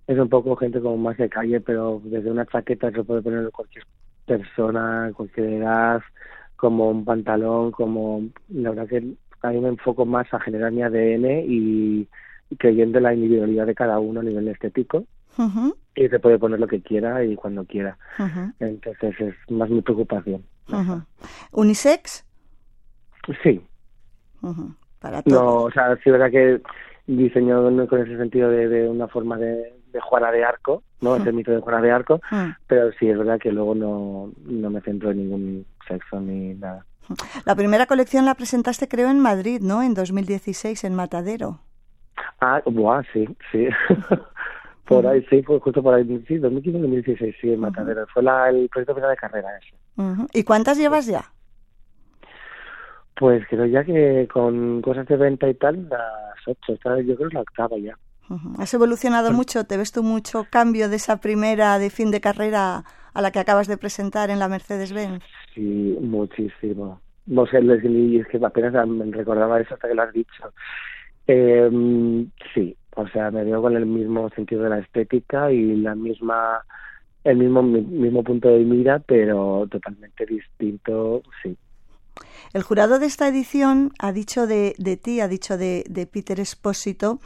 es 0.08 0.17
un 0.17 0.29
poco 0.29 0.56
gente 0.56 0.82
como 0.82 0.98
más 0.98 1.15
de 1.17 1.29
calle, 1.29 1.62
pero 1.62 2.01
desde 2.03 2.32
una 2.32 2.48
chaqueta 2.48 2.89
se 2.89 3.03
puede 3.03 3.22
poner 3.22 3.51
cualquier 3.51 3.84
persona, 4.25 5.12
cualquier 5.15 5.50
edad, 5.50 6.01
como 6.56 6.89
un 6.89 7.06
pantalón, 7.06 7.70
como 7.70 8.24
la 8.50 8.72
verdad 8.72 8.88
que 8.88 9.13
a 9.44 9.50
mí 9.51 9.60
me 9.60 9.67
enfoco 9.67 10.08
más 10.08 10.25
a 10.34 10.39
generar 10.39 10.72
mi 10.72 10.82
ADN 10.82 11.44
y, 11.48 12.08
creyendo 12.58 12.98
en 12.98 13.03
la 13.03 13.13
individualidad 13.13 13.67
de 13.67 13.75
cada 13.75 14.00
uno 14.00 14.22
a 14.22 14.24
nivel 14.24 14.48
estético. 14.48 15.06
Y 15.96 16.08
se 16.08 16.20
puede 16.20 16.39
poner 16.39 16.60
lo 16.60 16.65
que 16.65 16.82
quiera 16.82 17.24
y 17.24 17.36
cuando 17.36 17.63
quiera. 17.63 17.96
Entonces 18.60 19.13
es 19.20 19.36
más 19.51 19.70
mi 19.70 19.84
preocupación. 19.84 20.44
¿Unisex? 21.51 22.25
Sí. 23.44 23.62
Para 25.10 25.24
No, 25.26 25.64
o 25.64 25.72
sea, 25.72 25.96
sí 25.96 26.04
es 26.06 26.12
verdad 26.12 26.32
que 26.32 26.62
diseño 27.08 27.64
con 27.88 28.02
ese 28.02 28.18
sentido 28.18 28.50
de, 28.50 28.88
una 28.90 29.08
forma 29.08 29.38
de, 29.38 29.74
de 29.94 30.00
Juana 30.02 30.32
de 30.32 30.44
Arco, 30.44 30.84
¿no? 31.02 31.16
Ese 31.16 31.32
mito 31.32 31.52
de 31.52 31.62
Juana 31.62 31.82
de 31.82 31.92
Arco, 31.92 32.20
pero 32.68 32.92
sí 33.00 33.10
es 33.10 33.18
verdad 33.18 33.40
que 33.40 33.52
luego 33.52 33.74
no, 33.74 34.32
no 34.46 34.70
me 34.70 34.82
centro 34.82 35.12
en 35.12 35.18
ningún 35.18 35.66
sexo 35.88 36.20
ni 36.20 36.54
nada. 36.56 36.86
La 37.46 37.56
primera 37.56 37.86
colección 37.86 38.26
la 38.26 38.36
presentaste, 38.36 38.90
creo, 38.90 39.10
en 39.10 39.20
Madrid, 39.20 39.62
¿no? 39.62 39.82
En 39.82 39.94
2016, 39.94 40.84
en 40.84 40.94
Matadero. 40.94 41.60
Ah, 42.42 42.62
buah, 42.66 43.04
sí, 43.14 43.26
sí. 43.52 43.68
por 44.86 45.08
ahí, 45.08 45.26
sí, 45.30 45.42
fue 45.44 45.60
justo 45.62 45.82
por 45.82 45.94
ahí, 45.94 46.04
sí, 46.28 46.36
2015-2016, 46.36 47.36
sí, 47.40 47.54
en 47.54 47.62
Matadero. 47.62 48.06
Fue 48.08 48.24
la, 48.24 48.50
el 48.50 48.68
proyecto 48.68 48.96
final 48.96 49.12
de 49.12 49.16
carrera 49.16 49.50
ese. 49.58 49.78
¿Y 50.34 50.44
cuántas 50.44 50.78
llevas 50.78 51.06
ya? 51.06 51.32
Pues 53.19 53.43
creo 53.50 53.65
ya 53.65 53.83
que 53.83 54.27
con 54.31 54.81
cosas 54.81 55.07
de 55.07 55.17
venta 55.17 55.50
y 55.50 55.55
tal, 55.55 55.89
las 55.89 56.47
ocho. 56.47 56.74
Esta 56.74 57.01
yo 57.01 57.15
creo 57.15 57.29
que 57.29 57.36
la 57.36 57.41
octava 57.41 57.77
ya. 57.77 57.97
¿Has 58.59 58.74
evolucionado 58.74 59.31
mucho? 59.31 59.63
¿Te 59.63 59.77
ves 59.77 59.91
tú 59.91 60.03
mucho 60.03 60.45
cambio 60.51 60.89
de 60.89 60.97
esa 60.97 61.17
primera 61.21 61.79
de 61.79 61.89
fin 61.89 62.12
de 62.12 62.19
carrera 62.19 62.83
a 63.13 63.21
la 63.21 63.31
que 63.31 63.39
acabas 63.39 63.67
de 63.67 63.77
presentar 63.77 64.29
en 64.29 64.39
la 64.39 64.50
Mercedes-Benz? 64.50 65.24
Sí, 65.55 65.97
muchísimo. 66.01 67.01
No 67.25 67.45
sé, 67.47 67.59
es 67.59 68.27
que 68.27 68.45
apenas 68.45 68.88
me 68.88 69.05
recordaba 69.12 69.59
eso 69.59 69.74
hasta 69.74 69.88
que 69.88 69.95
lo 69.95 70.03
has 70.03 70.13
dicho. 70.13 70.53
Eh, 71.25 71.69
sí, 72.53 72.75
o 72.95 73.07
sea, 73.07 73.31
me 73.31 73.43
veo 73.43 73.62
con 73.62 73.75
el 73.75 73.86
mismo 73.86 74.29
sentido 74.31 74.63
de 74.63 74.69
la 74.69 74.79
estética 74.79 75.51
y 75.51 75.75
la 75.77 75.95
misma 75.95 76.62
el 77.24 77.38
mismo 77.38 77.62
mismo 77.63 78.24
punto 78.24 78.50
de 78.50 78.59
mira, 78.59 79.00
pero 79.00 79.67
totalmente 79.69 80.25
distinto, 80.25 81.24
sí. 81.43 81.57
El 82.53 82.63
jurado 82.63 83.00
de 83.00 83.05
esta 83.05 83.27
edición 83.27 83.91
ha 84.00 84.12
dicho 84.12 84.47
de, 84.47 84.74
de 84.77 84.97
ti, 84.97 85.21
ha 85.21 85.27
dicho 85.27 85.57
de, 85.57 85.83
de 85.89 86.07
Peter 86.07 86.39
Espósito, 86.39 87.19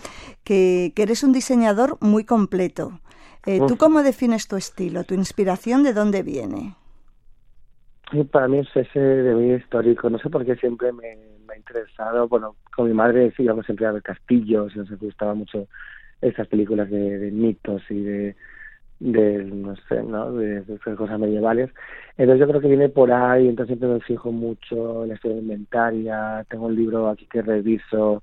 que, 0.43 0.93
que, 0.95 1.03
eres 1.03 1.23
un 1.23 1.31
diseñador 1.33 1.97
muy 2.01 2.23
completo. 2.23 2.99
Eh, 3.45 3.59
¿Tú 3.67 3.77
cómo 3.77 4.03
defines 4.03 4.47
tu 4.47 4.55
estilo? 4.55 5.03
¿Tu 5.03 5.15
inspiración 5.15 5.83
de 5.83 5.93
dónde 5.93 6.23
viene? 6.23 6.75
para 8.31 8.47
mí 8.47 8.59
es 8.59 8.67
ese 8.75 8.99
de 8.99 9.33
muy 9.33 9.53
histórico. 9.53 10.09
No 10.09 10.19
sé 10.19 10.29
por 10.29 10.45
qué 10.45 10.55
siempre 10.55 10.91
me, 10.91 11.17
ha 11.49 11.57
interesado. 11.57 12.27
Bueno, 12.27 12.55
con 12.75 12.87
mi 12.87 12.93
madre 12.93 13.33
íbamos 13.37 13.65
siempre 13.65 13.85
a 13.85 13.91
ver 13.91 14.03
castillos, 14.03 14.75
nos 14.75 14.89
gustaba 14.99 15.33
mucho 15.33 15.67
esas 16.21 16.47
películas 16.47 16.89
de, 16.89 17.31
mitos 17.31 17.81
y 17.89 18.01
de, 18.01 18.35
de 19.01 19.43
no 19.43 19.75
sé, 19.89 20.03
¿no? 20.03 20.31
De, 20.33 20.63
cosas 20.95 21.19
medievales. 21.19 21.71
Entonces 22.17 22.39
yo 22.39 22.47
creo 22.47 22.61
que 22.61 22.67
viene 22.67 22.89
por 22.89 23.11
ahí, 23.11 23.47
entonces 23.47 23.77
siempre 23.77 23.89
me 23.89 23.99
fijo 24.01 24.31
mucho 24.31 25.03
en 25.03 25.09
la 25.09 25.15
historia 25.15 25.37
inventaria, 25.37 26.45
tengo 26.49 26.67
un 26.67 26.75
libro 26.75 27.09
aquí 27.09 27.25
que 27.25 27.41
reviso 27.41 28.21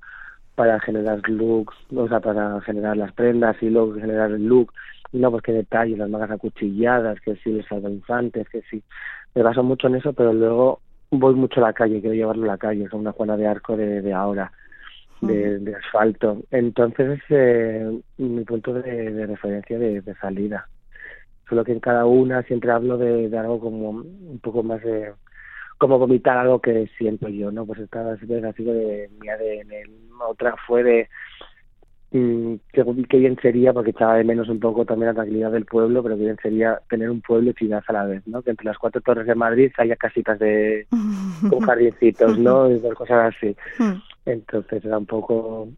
para 0.54 0.78
generar 0.80 1.20
looks, 1.28 1.74
o 1.94 2.08
sea, 2.08 2.20
para 2.20 2.60
generar 2.60 2.96
las 2.96 3.12
prendas 3.12 3.56
y 3.60 3.70
luego 3.70 3.94
generar 3.94 4.30
el 4.30 4.46
look, 4.46 4.72
y 5.12 5.18
no, 5.18 5.30
pues 5.30 5.42
qué 5.42 5.52
detalles, 5.52 5.98
las 5.98 6.10
mangas 6.10 6.30
acuchilladas, 6.30 7.20
que 7.20 7.36
sí, 7.36 7.52
los 7.52 7.84
infantes, 7.84 8.48
que 8.48 8.62
sí, 8.70 8.82
me 9.34 9.42
baso 9.42 9.62
mucho 9.62 9.88
en 9.88 9.96
eso, 9.96 10.12
pero 10.12 10.32
luego 10.32 10.80
voy 11.10 11.34
mucho 11.34 11.60
a 11.60 11.68
la 11.68 11.72
calle, 11.72 12.00
quiero 12.00 12.14
llevarlo 12.14 12.44
a 12.44 12.54
la 12.54 12.58
calle, 12.58 12.88
con 12.88 13.00
una 13.00 13.12
Juana 13.12 13.36
de 13.36 13.46
Arco 13.46 13.76
de, 13.76 14.02
de 14.02 14.12
ahora, 14.12 14.52
de, 15.20 15.58
de 15.58 15.74
asfalto. 15.74 16.42
Entonces 16.50 17.18
es 17.18 17.24
eh, 17.30 18.00
mi 18.18 18.44
punto 18.44 18.74
de, 18.74 19.26
referencia 19.26 19.78
de, 19.78 20.14
salida. 20.20 20.68
Solo 21.48 21.64
que 21.64 21.72
en 21.72 21.80
cada 21.80 22.04
una 22.06 22.42
siempre 22.42 22.70
hablo 22.70 22.98
de, 22.98 23.36
algo 23.38 23.60
como 23.60 23.90
un 23.90 24.40
poco 24.42 24.62
más 24.62 24.82
de 24.82 25.12
como 25.78 25.98
vomitar 25.98 26.36
algo 26.36 26.60
que 26.60 26.90
siento 26.98 27.28
yo, 27.28 27.52
¿no? 27.52 27.64
Pues 27.64 27.78
esta 27.78 28.02
vez 28.02 28.44
ha 28.44 28.52
sido 28.54 28.74
de 28.74 29.08
mi 29.20 29.28
ADN, 29.28 29.88
otra 30.20 30.56
fue 30.66 30.82
de 30.82 31.08
Mm, 32.10 32.54
que, 32.72 32.84
que, 33.06 33.18
bien 33.18 33.36
sería, 33.42 33.74
porque 33.74 33.90
echaba 33.90 34.14
de 34.14 34.24
menos 34.24 34.48
un 34.48 34.58
poco 34.58 34.86
también 34.86 35.08
la 35.08 35.14
tranquilidad 35.14 35.52
del 35.52 35.66
pueblo, 35.66 36.02
pero 36.02 36.16
que 36.16 36.22
bien 36.22 36.38
sería 36.42 36.80
tener 36.88 37.10
un 37.10 37.20
pueblo 37.20 37.50
y 37.50 37.52
ciudad 37.52 37.84
a 37.86 37.92
la 37.92 38.04
vez, 38.06 38.26
¿no? 38.26 38.40
Que 38.40 38.50
entre 38.50 38.64
las 38.64 38.78
cuatro 38.78 39.02
torres 39.02 39.26
de 39.26 39.34
Madrid 39.34 39.70
haya 39.76 39.94
casitas 39.96 40.38
de 40.38 40.86
con 41.50 41.60
jardincitos, 41.60 42.38
¿no? 42.38 42.70
Y 42.70 42.80
cosas 42.94 43.34
así. 43.34 43.54
Entonces 44.32 44.84
era 44.84 44.98
un 44.98 45.06
poco 45.06 45.68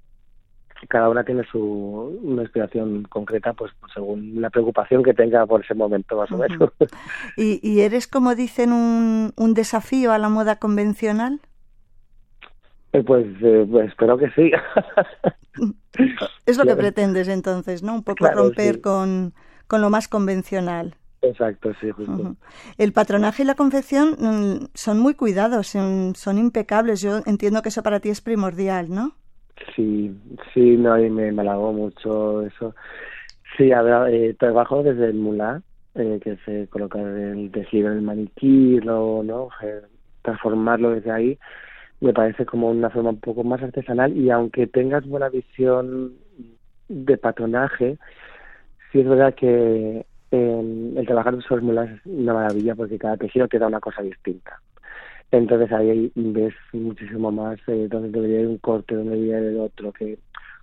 cada 0.88 1.10
una 1.10 1.24
tiene 1.24 1.44
su 1.44 2.18
una 2.22 2.42
inspiración 2.42 3.02
concreta 3.04 3.52
pues 3.52 3.70
según 3.92 4.40
la 4.40 4.48
preocupación 4.48 5.02
que 5.02 5.12
tenga 5.12 5.44
por 5.46 5.62
ese 5.62 5.74
momento 5.74 6.16
más 6.16 6.30
o 6.32 6.38
menos. 6.38 6.70
¿Y, 7.36 7.60
¿Y 7.62 7.82
eres 7.82 8.06
como 8.06 8.34
dicen 8.34 8.72
un, 8.72 9.32
un 9.36 9.54
desafío 9.54 10.12
a 10.12 10.18
la 10.18 10.28
moda 10.28 10.56
convencional? 10.56 11.40
Eh, 12.92 13.02
pues, 13.04 13.26
eh, 13.42 13.66
pues, 13.70 13.88
espero 13.88 14.18
que 14.18 14.30
sí. 14.30 14.50
es 16.46 16.56
lo 16.56 16.64
que 16.64 16.76
pretendes 16.76 17.28
entonces, 17.28 17.82
¿no? 17.82 17.94
Un 17.94 18.02
poco 18.02 18.28
romper 18.28 18.80
con, 18.80 19.32
con 19.66 19.80
lo 19.80 19.90
más 19.90 20.08
convencional. 20.08 20.96
Exacto, 21.22 21.72
sí, 21.80 21.90
justo. 21.90 22.36
El 22.78 22.92
patronaje 22.92 23.42
y 23.42 23.46
la 23.46 23.54
confección 23.54 24.16
mm, 24.18 24.68
son 24.74 24.98
muy 25.00 25.14
cuidados, 25.14 25.66
son, 25.66 26.14
son, 26.14 26.38
impecables. 26.38 27.02
Yo 27.02 27.20
entiendo 27.26 27.60
que 27.60 27.68
eso 27.68 27.82
para 27.82 28.00
ti 28.00 28.08
es 28.08 28.20
primordial, 28.20 28.90
¿no? 28.90 29.12
Sí, 29.76 30.16
sí, 30.54 30.76
no, 30.78 30.98
y 30.98 31.10
me, 31.10 31.30
me 31.32 31.42
halagó 31.42 31.72
mucho 31.72 32.42
eso. 32.42 32.74
Sí, 33.56 33.70
eh, 33.70 34.34
trabajo 34.38 34.82
desde 34.82 35.06
el 35.06 35.14
mulá, 35.14 35.62
eh, 35.94 36.18
que 36.22 36.36
se 36.46 36.68
coloca 36.68 36.98
el 36.98 37.50
tejido 37.52 37.88
en 37.90 37.98
el 37.98 38.02
maniquí, 38.02 38.80
luego, 38.80 39.22
¿no? 39.22 39.48
transformarlo 40.22 40.90
desde 40.90 41.10
ahí 41.10 41.38
me 42.00 42.12
parece 42.12 42.46
como 42.46 42.70
una 42.70 42.90
forma 42.90 43.10
un 43.10 43.20
poco 43.20 43.44
más 43.44 43.62
artesanal 43.62 44.16
y 44.16 44.30
aunque 44.30 44.66
tengas 44.66 45.06
buena 45.06 45.28
visión 45.28 46.14
de 46.88 47.18
patronaje, 47.18 47.98
sí 48.90 49.00
es 49.00 49.08
verdad 49.08 49.34
que 49.34 50.06
eh, 50.30 50.94
el 50.96 51.06
trabajar 51.06 51.34
en 51.34 51.42
fórmulas 51.42 51.90
es 51.90 52.06
una 52.06 52.34
maravilla 52.34 52.74
porque 52.74 52.98
cada 52.98 53.16
tejido 53.16 53.48
te 53.48 53.58
da 53.58 53.66
una 53.66 53.80
cosa 53.80 54.02
distinta. 54.02 54.60
Entonces 55.32 55.70
ahí 55.72 56.10
ves 56.14 56.54
muchísimo 56.72 57.30
más 57.30 57.58
eh, 57.68 57.86
dónde 57.88 58.10
debería 58.10 58.40
ir 58.40 58.46
un 58.48 58.58
corte, 58.58 58.94
dónde 58.94 59.12
debería 59.12 59.40
ir 59.40 59.46
el 59.46 59.60
otro, 59.60 59.92
que 59.92 60.18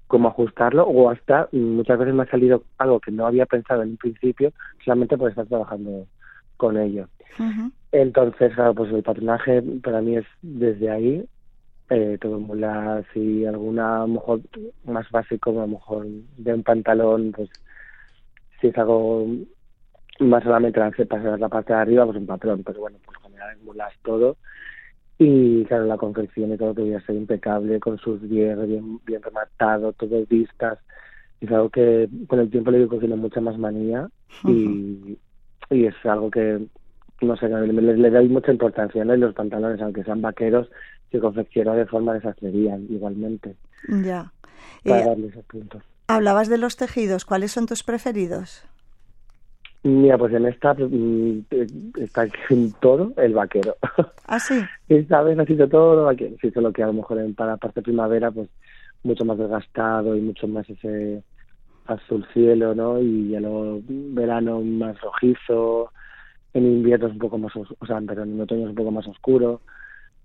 cómo 0.08 0.30
ajustarlo 0.30 0.84
o 0.86 1.10
hasta 1.10 1.50
muchas 1.52 2.00
veces 2.00 2.14
me 2.14 2.24
ha 2.24 2.32
salido 2.32 2.64
algo 2.78 3.00
que 3.00 3.12
no 3.12 3.26
había 3.26 3.46
pensado 3.46 3.84
en 3.84 3.90
un 3.90 3.98
principio 3.98 4.54
solamente 4.84 5.18
por 5.18 5.30
estar 5.30 5.46
trabajando 5.46 6.08
con 6.56 6.78
ello. 6.78 7.08
Entonces, 7.92 8.54
claro, 8.56 8.74
pues 8.74 8.92
el 8.92 9.04
patronaje 9.04 9.62
para 9.84 10.02
mí 10.02 10.18
es 10.18 10.26
desde 10.42 10.90
ahí, 10.90 11.26
eh, 11.90 12.18
todo 12.20 12.40
mulas 12.40 13.06
y 13.16 13.46
alguna, 13.46 13.98
a 13.98 14.00
lo 14.02 14.08
mejor 14.08 14.42
más 14.86 15.10
básico, 15.12 15.52
a 15.52 15.54
lo 15.54 15.68
mejor 15.68 16.06
de 16.38 16.54
un 16.54 16.64
pantalón, 16.64 17.32
pues 17.32 17.50
si 18.60 18.68
es 18.68 18.78
algo 18.78 19.28
más 20.20 20.44
solamente 20.44 20.80
la, 20.80 20.92
pasar 20.92 21.40
la 21.40 21.50
parte 21.50 21.74
de 21.74 21.80
arriba, 21.80 22.06
pues 22.06 22.18
un 22.18 22.26
patrón, 22.26 22.64
pero 22.64 22.80
bueno, 22.80 22.98
por 23.06 23.20
general 23.22 23.58
mulas 23.64 23.94
todo. 24.04 24.38
Y 25.20 25.66
claro, 25.66 25.86
la 25.86 25.98
confección 25.98 26.54
y 26.54 26.58
todo 26.58 26.74
debería 26.74 27.02
ser 27.02 27.16
impecable, 27.16 27.80
con 27.80 27.98
sus 27.98 28.22
hierros 28.22 28.68
bien, 28.68 29.00
bien 29.06 29.22
rematado, 29.22 29.94
todo 29.94 30.26
vistas. 30.28 30.80
Es 31.42 31.52
algo 31.52 31.70
que 31.70 32.08
con 32.28 32.40
el 32.40 32.50
tiempo 32.50 32.72
le 32.72 32.80
digo 32.80 32.92
que 32.92 33.00
tiene 33.00 33.16
mucha 33.16 33.42
más 33.42 33.58
manía 33.58 34.10
y, 34.44 35.18
y 35.70 35.86
es 35.86 35.96
algo 36.06 36.30
que 36.32 36.68
no 37.22 37.36
sé, 37.36 37.50
le, 37.50 38.10
doy 38.10 38.30
mucha 38.30 38.52
importancia, 38.52 39.04
¿no? 39.04 39.16
Y 39.16 39.20
los 39.20 39.34
pantalones, 39.34 39.82
aunque 39.82 40.04
sean 40.04 40.22
vaqueros, 40.22 40.70
se 41.12 41.20
confeccionan 41.20 41.78
de 41.78 41.86
forma 41.86 42.14
de 42.14 42.22
sastrería 42.22 42.78
igualmente. 42.90 43.56
Ya. 44.04 44.32
Para 44.84 45.02
eh, 45.02 45.06
darle 45.06 45.28
esos 45.28 45.46
puntos. 45.46 45.84
Hablabas 46.08 46.48
de 46.48 46.58
los 46.58 46.78
tejidos, 46.78 47.26
¿cuáles 47.26 47.52
son 47.52 47.66
tus 47.66 47.84
preferidos? 47.84 48.66
Mira, 49.84 50.18
pues 50.18 50.34
en 50.34 50.46
esta 50.46 50.74
mm, 50.74 51.46
está 52.02 52.28
en 52.50 52.74
todo 52.82 53.14
el 53.18 53.34
vaquero. 53.34 53.76
¿Ah, 54.26 54.40
sí? 54.40 54.62
Esta 54.90 55.22
vez 55.22 55.38
ha 55.40 55.46
sido 55.46 55.68
todo 55.68 56.06
vaquero. 56.06 56.36
Sí, 56.42 56.52
solo 56.52 56.74
que 56.74 56.84
a 56.84 56.88
lo 56.88 56.94
mejor 56.94 57.20
en, 57.20 57.36
para 57.36 57.58
parte 57.58 57.82
primavera, 57.82 58.32
pues 58.32 58.50
mucho 59.04 59.26
más 59.26 59.38
desgastado 59.38 60.16
y 60.16 60.22
mucho 60.22 60.48
más 60.48 60.70
ese 60.70 61.24
azul 61.86 62.26
cielo, 62.34 62.76
¿no? 62.76 63.00
Y 63.00 63.30
ya 63.30 63.40
luego 63.40 63.82
verano 63.88 64.62
más 64.62 65.00
rojizo, 65.02 65.92
en 66.54 66.66
invierno 66.66 67.08
es 67.08 67.14
un 67.14 67.20
poco 67.20 67.38
más, 67.38 67.54
o 67.56 67.86
sea, 67.86 68.02
pero 68.06 68.24
en 68.24 68.40
otoño 68.40 68.64
es 68.64 68.70
un 68.70 68.76
poco 68.76 68.92
más 68.92 69.08
oscuro. 69.08 69.62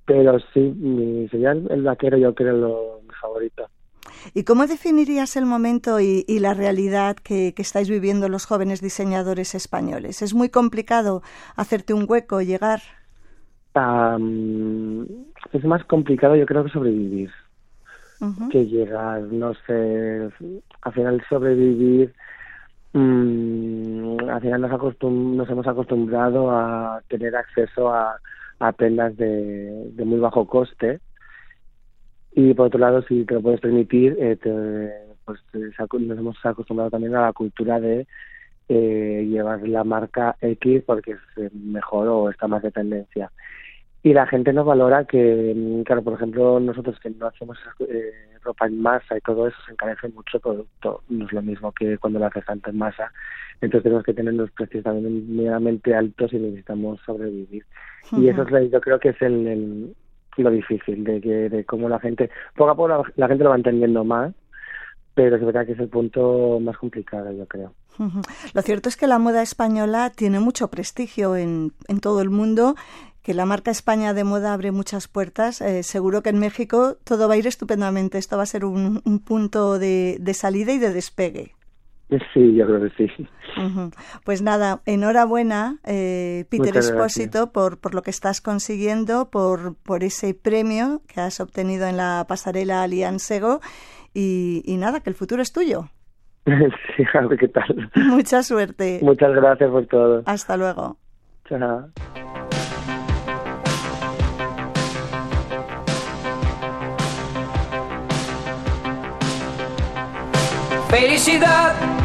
Pero 0.05 0.39
sí, 0.53 0.61
mi, 0.61 1.29
sería 1.29 1.53
el, 1.53 1.83
vaquero 1.83 2.17
yo 2.17 2.35
creo 2.35 2.57
lo, 2.57 3.01
mi 3.03 3.15
favorito. 3.21 3.69
¿Y 4.35 4.45
cómo 4.45 4.67
definirías 4.67 5.37
el 5.37 5.47
momento 5.47 6.01
y, 6.01 6.25
la 6.39 6.55
realidad 6.55 7.17
que, 7.17 7.55
estáis 7.57 7.89
viviendo 7.89 8.29
los 8.29 8.47
jóvenes 8.47 8.81
diseñadores 8.81 9.55
españoles? 9.55 10.23
¿Es 10.23 10.35
muy 10.35 10.49
complicado 10.49 11.23
hacerte 11.57 11.95
un 11.95 12.07
hueco, 12.09 12.41
llegar? 12.41 12.81
es 15.53 15.65
más 15.65 15.83
complicado 15.87 16.37
yo 16.37 16.45
creo 16.45 16.63
que 16.63 16.71
sobrevivir 16.71 17.31
que 18.51 18.67
llegar, 18.67 19.23
no 19.23 19.55
sé, 19.67 20.29
al 20.83 20.93
final 20.93 21.23
sobrevivir 21.27 22.13
mmm, 22.93 24.29
al 24.29 24.41
final 24.43 24.61
nos, 24.61 25.03
nos 25.03 25.51
hemos 25.51 25.67
acostumbrado 25.67 26.51
a 26.51 27.01
tener 27.09 27.35
acceso 27.35 27.93
a, 27.93 28.17
a 28.61 28.73
prendas 28.73 29.17
de, 29.17 29.91
de 29.95 30.05
muy 30.05 30.21
bajo 30.21 30.47
coste 30.47 31.01
y 32.35 32.55
por 32.55 32.67
otro 32.67 32.81
lado 32.81 33.03
si 33.03 33.25
te 33.25 33.35
lo 33.35 33.43
puedes 33.43 33.61
permitir 33.61 34.17
eh, 34.19 34.37
pues 35.25 35.41
nos 35.55 36.19
hemos 36.19 36.37
acostumbrado 36.45 36.91
también 36.91 37.15
a 37.15 37.23
la 37.23 37.33
cultura 37.33 37.79
de 37.81 38.07
eh, 38.69 39.27
llevar 39.29 39.67
la 39.69 39.85
marca 39.85 40.37
X 40.41 40.83
porque 40.87 41.13
es 41.37 41.55
mejor 41.55 42.09
o 42.09 42.31
está 42.31 42.49
más 42.49 42.63
de 42.63 42.71
tendencia. 42.71 43.31
Y 44.05 44.15
la 44.15 44.27
gente 44.27 44.53
no 44.53 44.65
valora 44.65 45.05
que, 45.05 45.53
mm, 45.55 45.83
claro, 45.83 46.03
por 46.03 46.15
ejemplo, 46.15 46.59
nosotros 46.59 46.99
que 47.01 47.11
no 47.11 47.27
hacemos 47.27 47.57
eh, 47.81 48.13
ropa 48.43 48.67
en 48.67 48.81
masa 48.81 49.17
y 49.17 49.21
todo 49.21 49.47
eso 49.47 49.57
se 49.65 49.73
encarece 49.73 50.09
mucho 50.09 50.39
el 50.39 50.41
producto, 50.41 51.03
no 51.09 51.27
es 51.27 51.33
lo 51.33 51.43
mismo 51.43 51.71
que 51.73 51.99
cuando 51.99 52.19
lo 52.19 52.27
haces 52.27 52.45
tanto 52.45 52.71
en 52.71 52.79
masa, 52.79 53.13
entonces 53.61 53.85
tenemos 53.85 54.05
que 54.05 54.15
tener 54.15 54.35
los 54.35 54.51
precios 54.51 54.83
también 54.83 55.37
medianamente 55.37 55.95
altos 55.95 56.33
y 56.33 56.39
necesitamos 56.39 57.01
sobrevivir. 57.07 57.65
Y 58.13 58.29
eso 58.29 58.43
es, 58.43 58.71
yo 58.71 58.81
creo 58.81 58.99
que 58.99 59.11
es 59.11 59.23
el, 59.23 59.95
lo 60.37 60.51
difícil, 60.51 61.05
de 61.05 61.21
que 61.21 61.49
de 61.49 61.65
cómo 61.65 61.89
la 61.89 61.99
gente, 62.01 62.31
poco 62.57 62.71
a 62.71 62.75
poco 62.75 62.89
la, 63.17 63.29
gente 63.29 63.45
lo 63.45 63.51
va 63.51 63.57
entendiendo 63.57 64.05
más, 64.05 64.33
pero 65.15 65.37
es 65.37 65.45
verdad 65.45 65.67
que 65.67 65.73
es 65.73 65.79
el 65.79 65.89
punto 65.89 66.59
más 66.61 66.79
complicado, 66.79 67.31
yo 67.33 67.47
creo. 67.47 67.75
Lo 68.55 68.63
cierto 68.63 68.89
es 68.89 68.97
que 68.97 69.07
la 69.07 69.19
moda 69.19 69.43
española 69.43 70.11
tiene 70.11 70.41
mucho 70.41 70.69
prestigio 70.69 71.37
en, 71.37 71.73
en 71.89 72.01
todo 72.01 72.23
el 72.23 72.31
mundo 72.31 72.75
que 73.23 73.35
la 73.35 73.47
marca 73.47 73.71
España 73.71 74.15
de 74.15 74.25
moda 74.25 74.53
abre 74.53 74.73
muchas 74.73 75.09
puertas. 75.09 75.61
Eh, 75.61 75.83
seguro 75.83 76.23
que 76.23 76.31
en 76.31 76.39
México 76.39 76.97
todo 77.05 77.29
va 77.29 77.35
a 77.35 77.37
ir 77.37 77.47
estupendamente. 77.47 78.19
Esto 78.19 78.37
va 78.37 78.43
a 78.43 78.47
ser 78.47 78.65
un, 78.65 79.01
punto 79.25 79.79
de, 79.79 80.19
salida 80.35 80.73
y 80.73 80.79
de 80.79 80.93
despegue. 80.93 81.55
Sí, 82.35 82.55
yo 82.55 82.67
creo 82.67 82.81
que 82.83 82.91
sí. 82.91 83.29
Pues 84.25 84.43
nada, 84.43 84.81
enhorabuena, 84.87 85.79
eh, 85.85 86.47
Peter 86.51 86.77
Espósito, 86.77 87.53
por, 87.53 87.79
por 87.79 87.95
lo 87.95 88.03
que 88.03 88.11
estás 88.11 88.41
consiguiendo, 88.41 89.31
por, 89.31 89.77
por 89.77 90.05
ese 90.05 90.35
premio 90.35 91.03
que 91.07 91.21
has 91.21 91.41
obtenido 91.41 91.87
en 91.87 91.97
la 91.97 92.25
pasarela 92.29 92.83
Aliansego. 92.83 93.61
Y, 94.15 94.63
y 94.67 94.77
nada, 94.77 95.01
que 95.01 95.11
el 95.11 95.17
futuro 95.17 95.43
es 95.43 95.53
tuyo. 95.53 95.89
sí, 96.45 97.05
a 97.15 97.27
ver 97.27 97.39
qué 97.39 97.49
tal. 97.49 97.91
Mucha 97.95 98.43
suerte. 98.43 99.01
Muchas 99.03 99.33
gracias 99.33 99.71
por 99.71 99.87
todo. 99.87 100.23
Hasta 100.27 100.57
luego. 100.57 100.99
Chao. 101.49 101.89
Felicidad 110.91 112.02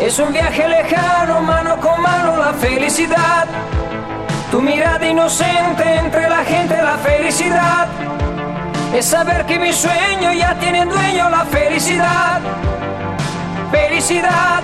es 0.00 0.18
un 0.18 0.32
viaje 0.32 0.66
lejano, 0.66 1.42
mano 1.42 1.78
con 1.78 2.00
mano 2.00 2.36
la 2.38 2.52
felicidad. 2.54 3.46
Tu 4.50 4.60
mirada 4.60 5.06
inocente 5.06 5.84
entre 5.96 6.28
la 6.28 6.44
gente, 6.44 6.76
la 6.82 6.96
felicidad. 6.98 7.86
Es 8.94 9.06
saber 9.06 9.44
que 9.46 9.58
mi 9.58 9.72
sueño 9.72 10.32
ya 10.32 10.58
tiene 10.58 10.84
dueño 10.86 11.28
la 11.28 11.44
felicidad. 11.44 12.40
Felicidad. 13.70 14.62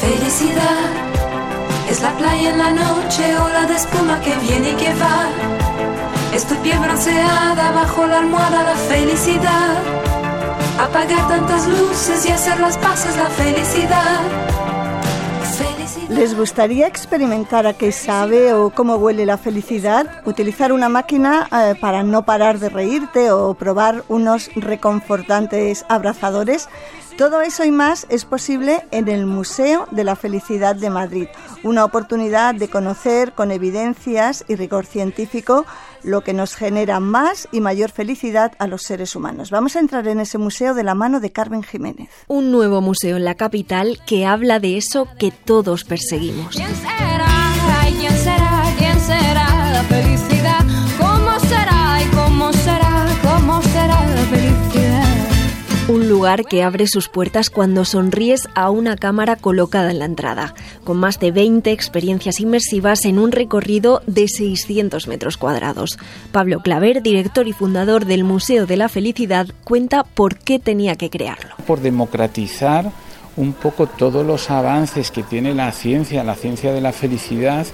Felicidad. 0.00 0.86
Es 1.90 2.00
la 2.00 2.10
playa 2.12 2.50
en 2.50 2.58
la 2.58 2.70
noche, 2.70 3.36
ola 3.36 3.66
de 3.66 3.74
espuma 3.74 4.20
que 4.20 4.34
viene 4.36 4.70
y 4.70 4.74
que 4.74 4.94
va. 4.94 5.28
Es 6.32 6.46
tu 6.46 6.54
piel 6.56 6.78
bronceada 6.78 7.72
bajo 7.72 8.06
la 8.06 8.18
almohada, 8.18 8.62
la 8.62 8.76
felicidad 8.88 10.05
apagar 10.78 11.28
tantas 11.28 11.66
luces 11.66 12.26
y 12.26 12.32
hacer 12.32 12.60
las 12.60 12.76
paces 12.78 13.16
la 13.16 13.26
felicidad. 13.26 14.20
¿Les 16.08 16.36
gustaría 16.36 16.86
experimentar 16.86 17.66
a 17.66 17.72
qué 17.72 17.90
sabe 17.90 18.52
o 18.52 18.70
cómo 18.70 18.96
huele 18.96 19.26
la 19.26 19.38
felicidad? 19.38 20.22
¿Utilizar 20.24 20.72
una 20.72 20.88
máquina 20.88 21.48
eh, 21.50 21.74
para 21.80 22.04
no 22.04 22.24
parar 22.24 22.58
de 22.58 22.68
reírte 22.68 23.30
o 23.32 23.54
probar 23.54 24.04
unos 24.08 24.50
reconfortantes 24.54 25.84
abrazadores? 25.88 26.68
Todo 27.16 27.40
eso 27.40 27.64
y 27.64 27.70
más 27.70 28.06
es 28.10 28.26
posible 28.26 28.84
en 28.90 29.08
el 29.08 29.24
Museo 29.24 29.88
de 29.90 30.04
la 30.04 30.16
Felicidad 30.16 30.76
de 30.76 30.90
Madrid, 30.90 31.28
una 31.62 31.82
oportunidad 31.82 32.54
de 32.54 32.68
conocer 32.68 33.32
con 33.32 33.50
evidencias 33.50 34.44
y 34.48 34.54
rigor 34.54 34.84
científico 34.84 35.64
lo 36.02 36.20
que 36.20 36.34
nos 36.34 36.54
genera 36.54 37.00
más 37.00 37.48
y 37.52 37.62
mayor 37.62 37.90
felicidad 37.90 38.52
a 38.58 38.66
los 38.66 38.82
seres 38.82 39.16
humanos. 39.16 39.50
Vamos 39.50 39.76
a 39.76 39.80
entrar 39.80 40.06
en 40.08 40.20
ese 40.20 40.36
museo 40.36 40.74
de 40.74 40.84
la 40.84 40.94
mano 40.94 41.20
de 41.20 41.32
Carmen 41.32 41.62
Jiménez. 41.62 42.10
Un 42.28 42.52
nuevo 42.52 42.82
museo 42.82 43.16
en 43.16 43.24
la 43.24 43.34
capital 43.34 43.98
que 44.06 44.26
habla 44.26 44.60
de 44.60 44.76
eso 44.76 45.08
que 45.18 45.30
todos 45.30 45.84
perseguimos. 45.84 46.54
¿Quién 46.54 46.74
será? 46.76 47.26
¿Quién 47.98 48.12
será? 48.12 48.74
¿Quién 48.76 49.00
será 49.00 49.70
la 49.72 49.82
felicidad? 49.84 50.35
Que 56.34 56.64
abre 56.64 56.88
sus 56.88 57.08
puertas 57.08 57.50
cuando 57.50 57.84
sonríes 57.84 58.48
a 58.56 58.70
una 58.70 58.96
cámara 58.96 59.36
colocada 59.36 59.92
en 59.92 60.00
la 60.00 60.06
entrada, 60.06 60.54
con 60.82 60.96
más 60.96 61.20
de 61.20 61.30
20 61.30 61.70
experiencias 61.70 62.40
inmersivas 62.40 63.04
en 63.04 63.20
un 63.20 63.30
recorrido 63.30 64.02
de 64.08 64.26
600 64.26 65.06
metros 65.06 65.36
cuadrados. 65.36 65.98
Pablo 66.32 66.60
Claver, 66.60 67.00
director 67.00 67.46
y 67.46 67.52
fundador 67.52 68.06
del 68.06 68.24
Museo 68.24 68.66
de 68.66 68.76
la 68.76 68.88
Felicidad, 68.88 69.46
cuenta 69.62 70.02
por 70.02 70.36
qué 70.36 70.58
tenía 70.58 70.96
que 70.96 71.10
crearlo. 71.10 71.54
Por 71.64 71.80
democratizar 71.80 72.90
un 73.36 73.52
poco 73.52 73.86
todos 73.86 74.24
los 74.24 74.50
avances 74.50 75.10
que 75.10 75.22
tiene 75.22 75.54
la 75.54 75.72
ciencia, 75.72 76.24
la 76.24 76.34
ciencia 76.34 76.72
de 76.72 76.80
la 76.80 76.92
felicidad 76.92 77.66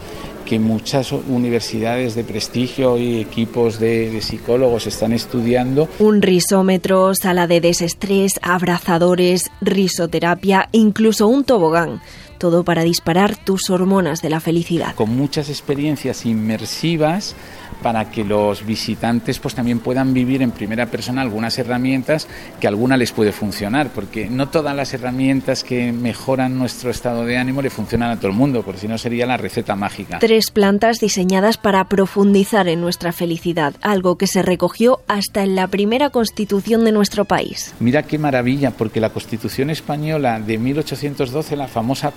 que 0.44 0.58
muchas 0.58 1.12
universidades 1.12 2.14
de 2.14 2.24
prestigio 2.24 2.98
y 2.98 3.20
equipos 3.20 3.78
de, 3.78 4.20
psicólogos 4.20 4.86
están 4.86 5.12
estudiando. 5.12 5.88
Un 5.98 6.20
risómetro, 6.20 7.14
sala 7.14 7.46
de 7.46 7.60
desestrés, 7.60 8.40
abrazadores, 8.42 9.50
risoterapia, 9.60 10.68
incluso 10.72 11.28
un 11.28 11.44
tobogán 11.44 12.00
todo 12.42 12.64
para 12.64 12.82
disparar 12.82 13.36
tus 13.36 13.70
hormonas 13.70 14.20
de 14.20 14.28
la 14.28 14.40
felicidad. 14.40 14.96
Con 14.96 15.16
muchas 15.16 15.48
experiencias 15.48 16.26
inmersivas 16.26 17.36
para 17.82 18.10
que 18.10 18.24
los 18.24 18.66
visitantes 18.66 19.38
pues 19.38 19.54
también 19.54 19.78
puedan 19.78 20.12
vivir 20.12 20.42
en 20.42 20.50
primera 20.50 20.86
persona 20.86 21.22
algunas 21.22 21.56
herramientas 21.58 22.26
que 22.60 22.66
alguna 22.66 22.96
les 22.96 23.12
puede 23.12 23.30
funcionar, 23.30 23.90
porque 23.94 24.28
no 24.28 24.48
todas 24.48 24.74
las 24.74 24.92
herramientas 24.92 25.62
que 25.62 25.92
mejoran 25.92 26.58
nuestro 26.58 26.90
estado 26.90 27.24
de 27.24 27.38
ánimo 27.38 27.62
le 27.62 27.70
funcionan 27.70 28.10
a 28.10 28.16
todo 28.16 28.28
el 28.28 28.36
mundo, 28.36 28.62
porque 28.62 28.80
si 28.80 28.88
no 28.88 28.98
sería 28.98 29.24
la 29.24 29.36
receta 29.36 29.76
mágica. 29.76 30.18
Tres 30.18 30.50
plantas 30.50 30.98
diseñadas 30.98 31.58
para 31.58 31.84
profundizar 31.84 32.66
en 32.68 32.80
nuestra 32.80 33.12
felicidad, 33.12 33.74
algo 33.82 34.16
que 34.16 34.26
se 34.26 34.42
recogió 34.42 35.00
hasta 35.06 35.44
en 35.44 35.54
la 35.54 35.68
primera 35.68 36.10
constitución 36.10 36.84
de 36.84 36.92
nuestro 36.92 37.24
país. 37.24 37.72
Mira 37.78 38.02
qué 38.02 38.18
maravilla, 38.18 38.72
porque 38.72 39.00
la 39.00 39.10
Constitución 39.10 39.70
española 39.70 40.40
de 40.40 40.58
1812, 40.58 41.56
la 41.56 41.68
famosa 41.68 42.10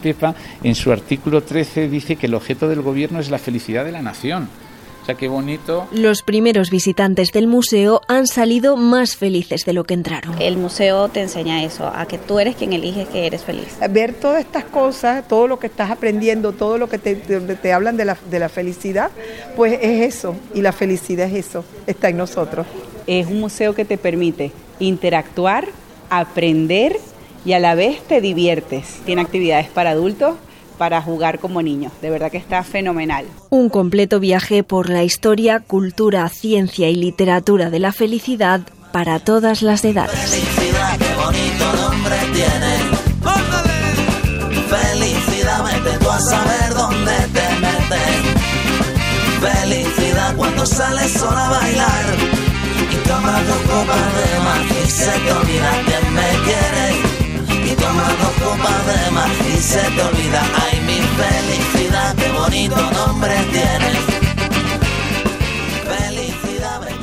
En 0.64 0.76
su 0.76 0.92
artículo 0.92 1.44
13 1.44 1.90
dice 1.90 2.16
que 2.16 2.28
el 2.28 2.36
objeto 2.36 2.68
del 2.68 2.82
gobierno 2.82 3.20
es 3.20 3.30
la 3.30 3.40
felicidad 3.40 3.86
de 3.86 3.92
la 3.92 4.02
nación. 4.02 4.50
O 5.06 5.06
sea, 5.06 5.14
qué 5.14 5.28
bonito. 5.28 5.88
Los 5.92 6.24
primeros 6.24 6.72
visitantes 6.72 7.32
del 7.32 7.46
museo 7.46 8.02
han 8.08 8.26
salido 8.26 8.76
más 8.76 9.16
felices 9.16 9.64
de 9.64 9.72
lo 9.72 9.84
que 9.84 9.94
entraron. 9.94 10.42
El 10.42 10.58
museo 10.58 11.10
te 11.10 11.22
enseña 11.22 11.64
eso, 11.64 11.86
a 11.86 12.08
que 12.08 12.18
tú 12.18 12.40
eres 12.40 12.56
quien 12.56 12.74
eliges 12.74 13.08
que 13.10 13.28
eres 13.28 13.44
feliz. 13.44 13.78
Ver 13.92 14.16
todas 14.16 14.40
estas 14.40 14.64
cosas, 14.64 15.28
todo 15.28 15.48
lo 15.48 15.60
que 15.60 15.68
estás 15.68 15.92
aprendiendo, 15.92 16.54
todo 16.54 16.80
lo 16.80 16.90
que 16.90 16.98
te, 16.98 17.14
te 17.14 17.72
hablan 17.72 17.98
de 17.98 18.06
la, 18.06 18.18
de 18.32 18.40
la 18.40 18.50
felicidad, 18.50 19.12
pues 19.56 19.78
es 19.80 20.16
eso. 20.16 20.36
Y 20.56 20.64
la 20.64 20.72
felicidad 20.72 21.28
es 21.28 21.50
eso, 21.50 21.64
está 21.86 22.10
en 22.10 22.18
nosotros. 22.18 22.66
Es 23.06 23.28
un 23.28 23.40
museo 23.40 23.76
que 23.76 23.86
te 23.86 24.00
permite 24.00 24.52
interactuar, 24.80 25.68
aprender 26.10 27.00
y 27.46 27.54
a 27.54 27.60
la 27.60 27.76
vez 27.76 28.02
te 28.08 28.20
diviertes. 28.20 29.02
Tiene 29.06 29.22
actividades 29.22 29.70
para 29.70 29.92
adultos 29.92 30.36
para 30.78 31.02
jugar 31.02 31.40
como 31.40 31.62
niños. 31.62 31.94
De 32.02 32.10
verdad 32.10 32.32
que 32.32 32.38
está 32.38 32.64
fenomenal. 32.64 33.26
Un 33.50 33.70
completo 33.70 34.20
viaje 34.20 34.64
por 34.64 34.90
la 34.90 35.04
historia, 35.04 35.62
cultura, 35.62 36.28
ciencia 36.30 36.90
y 36.90 36.96
literatura 36.96 37.70
de 37.70 37.80
la 37.80 37.94
felicidad 37.94 38.62
para 38.92 39.20
todas 39.20 39.62
las 39.62 39.86
edades. 39.86 40.18
Felicidad, 40.18 40.98
qué 40.98 41.16
bonito 41.16 41.66
nombre 41.82 42.16
tiene. 42.34 43.06
Felicidad, 44.68 45.64
vete 45.64 45.98
tú 46.00 46.10
a 46.10 46.20
saber 46.20 46.74
dónde 46.74 47.12
te 47.34 47.48
metes. 47.62 48.36
Felicidad 49.40 50.36
cuando 50.36 50.66
sales 50.66 51.12
sola 51.12 51.46
a 51.46 51.50
bailar 51.52 52.06
y 52.92 53.08
tomas 53.08 53.48
dos 53.48 53.58
copas 53.58 54.16
de 54.16 54.40
más 54.44 54.86
y 54.86 54.90
se 54.90 55.12
te 55.12 55.32
olvida 55.32 55.72
quién 55.86 56.14
me 56.14 56.30
quiere 56.44 56.95
copas 58.44 58.86
de 58.88 59.12
más 59.12 59.32
y 59.48 59.58
se 59.58 59.82
te 59.82 60.02
olvida, 60.02 60.44
ay 60.66 60.80
mi 60.82 61.00
felicidad, 61.02 62.16
qué 62.16 62.32
bonito 62.32 62.76
nombre 62.92 63.34
tienes. 63.52 64.16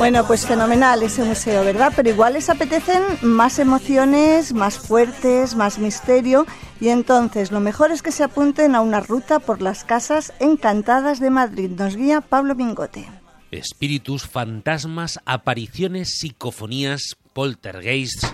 Bueno, 0.02 0.26
pues 0.26 0.46
fenomenal 0.46 1.00
ese 1.04 1.22
museo, 1.22 1.64
¿verdad? 1.64 1.92
Pero 1.94 2.08
igual 2.08 2.32
les 2.32 2.50
apetecen 2.50 3.04
más 3.22 3.60
emociones, 3.60 4.52
más 4.52 4.76
fuertes, 4.76 5.54
más 5.54 5.78
misterio. 5.78 6.44
Y 6.80 6.88
entonces 6.88 7.52
lo 7.52 7.60
mejor 7.60 7.92
es 7.92 8.02
que 8.02 8.10
se 8.10 8.24
apunten 8.24 8.74
a 8.74 8.80
una 8.80 8.98
ruta 8.98 9.38
por 9.38 9.62
las 9.62 9.84
casas 9.84 10.32
encantadas 10.40 11.20
de 11.20 11.30
Madrid. 11.30 11.70
Nos 11.70 11.94
guía 11.94 12.20
Pablo 12.20 12.56
Mingote. 12.56 13.08
Espíritus, 13.52 14.26
fantasmas, 14.26 15.20
apariciones, 15.24 16.18
psicofonías, 16.18 17.16
poltergeists 17.32 18.26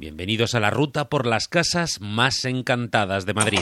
Bienvenidos 0.00 0.54
a 0.54 0.60
la 0.60 0.70
ruta 0.70 1.10
por 1.10 1.26
las 1.26 1.46
casas 1.46 2.00
más 2.00 2.46
encantadas 2.46 3.26
de 3.26 3.34
Madrid. 3.34 3.60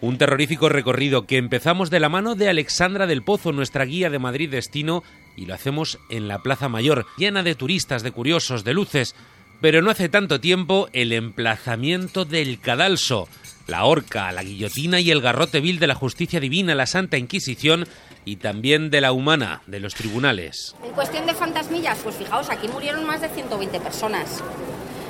Un 0.00 0.16
terrorífico 0.16 0.70
recorrido 0.70 1.26
que 1.26 1.36
empezamos 1.36 1.90
de 1.90 2.00
la 2.00 2.08
mano 2.08 2.36
de 2.36 2.48
Alexandra 2.48 3.06
del 3.06 3.22
Pozo, 3.22 3.52
nuestra 3.52 3.84
guía 3.84 4.08
de 4.08 4.18
Madrid 4.18 4.50
Destino, 4.50 5.02
y 5.36 5.44
lo 5.44 5.52
hacemos 5.52 5.98
en 6.08 6.26
la 6.26 6.38
Plaza 6.38 6.70
Mayor, 6.70 7.04
llena 7.18 7.42
de 7.42 7.54
turistas, 7.54 8.02
de 8.02 8.12
curiosos, 8.12 8.64
de 8.64 8.72
luces. 8.72 9.14
Pero 9.60 9.82
no 9.82 9.90
hace 9.90 10.08
tanto 10.08 10.40
tiempo 10.40 10.88
el 10.94 11.12
emplazamiento 11.12 12.24
del 12.24 12.60
cadalso, 12.60 13.28
la 13.66 13.84
horca, 13.84 14.32
la 14.32 14.42
guillotina 14.42 15.00
y 15.00 15.10
el 15.10 15.20
garrote 15.20 15.60
vil 15.60 15.78
de 15.78 15.86
la 15.86 15.94
justicia 15.94 16.40
divina, 16.40 16.74
la 16.74 16.86
Santa 16.86 17.18
Inquisición, 17.18 17.86
y 18.24 18.36
también 18.36 18.90
de 18.90 19.00
la 19.00 19.12
humana, 19.12 19.62
de 19.66 19.80
los 19.80 19.94
tribunales. 19.94 20.74
En 20.84 20.92
cuestión 20.92 21.26
de 21.26 21.34
fantasmillas, 21.34 21.98
pues 22.02 22.16
fijaos, 22.16 22.50
aquí 22.50 22.68
murieron 22.68 23.04
más 23.04 23.20
de 23.20 23.28
120 23.28 23.80
personas. 23.80 24.42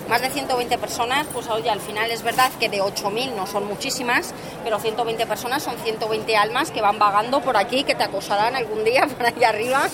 Más 0.09 0.21
de 0.21 0.29
120 0.29 0.77
personas, 0.77 1.27
pues 1.33 1.49
oye, 1.49 1.71
al 1.71 1.81
final 1.81 2.11
es 2.11 2.23
verdad 2.23 2.53
que 2.61 2.69
de 2.69 2.83
8.000 2.83 3.35
no 3.35 3.47
son 3.47 3.67
muchísimas, 3.67 4.35
pero 4.63 4.79
120 4.79 5.25
personas 5.25 5.63
son 5.63 5.77
120 5.79 6.37
almas 6.37 6.71
que 6.71 6.83
van 6.83 6.99
vagando 6.99 7.41
por 7.41 7.57
aquí, 7.57 7.85
que 7.85 7.95
te 7.95 8.05
acosarán 8.05 8.55
algún 8.55 8.85
día 8.85 9.07
por 9.17 9.25
allá 9.25 9.49
arriba, 9.49 9.89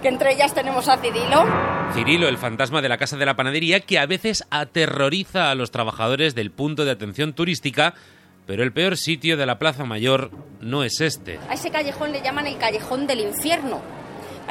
que 0.00 0.08
entre 0.08 0.32
ellas 0.32 0.54
tenemos 0.54 0.88
a 0.88 0.96
Cirilo. 0.96 1.44
Cirilo, 1.92 2.28
el 2.28 2.38
fantasma 2.38 2.80
de 2.80 2.88
la 2.88 2.96
casa 2.96 3.18
de 3.18 3.26
la 3.26 3.36
panadería, 3.36 3.80
que 3.80 3.98
a 3.98 4.06
veces 4.06 4.44
aterroriza 4.50 5.50
a 5.50 5.54
los 5.54 5.70
trabajadores 5.70 6.34
del 6.34 6.50
punto 6.50 6.86
de 6.86 6.92
atención 6.92 7.34
turística, 7.34 7.94
pero 8.50 8.64
el 8.64 8.72
peor 8.72 8.96
sitio 8.96 9.36
de 9.36 9.46
la 9.46 9.60
Plaza 9.60 9.84
Mayor 9.84 10.32
no 10.60 10.82
es 10.82 11.00
este. 11.00 11.38
A 11.48 11.54
ese 11.54 11.70
callejón 11.70 12.10
le 12.10 12.20
llaman 12.20 12.48
el 12.48 12.58
callejón 12.58 13.06
del 13.06 13.20
infierno. 13.20 13.80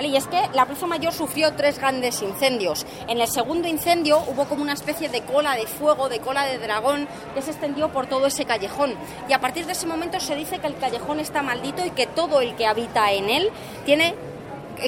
Y 0.01 0.15
es 0.15 0.25
que 0.27 0.41
la 0.53 0.65
Plaza 0.65 0.87
Mayor 0.87 1.11
sufrió 1.11 1.51
tres 1.55 1.79
grandes 1.79 2.21
incendios. 2.21 2.85
En 3.09 3.19
el 3.19 3.27
segundo 3.27 3.67
incendio 3.67 4.19
hubo 4.19 4.45
como 4.45 4.61
una 4.61 4.71
especie 4.71 5.09
de 5.09 5.19
cola 5.23 5.55
de 5.55 5.67
fuego, 5.67 6.07
de 6.07 6.19
cola 6.19 6.45
de 6.45 6.59
dragón, 6.59 7.09
que 7.35 7.41
se 7.41 7.51
extendió 7.51 7.89
por 7.89 8.07
todo 8.07 8.27
ese 8.27 8.45
callejón. 8.45 8.93
Y 9.27 9.33
a 9.33 9.41
partir 9.41 9.65
de 9.65 9.73
ese 9.73 9.85
momento 9.85 10.17
se 10.21 10.37
dice 10.37 10.59
que 10.59 10.67
el 10.67 10.77
callejón 10.77 11.19
está 11.19 11.41
maldito 11.41 11.85
y 11.85 11.91
que 11.91 12.07
todo 12.07 12.39
el 12.39 12.55
que 12.55 12.67
habita 12.67 13.11
en 13.11 13.29
él 13.29 13.49
tiene 13.85 14.15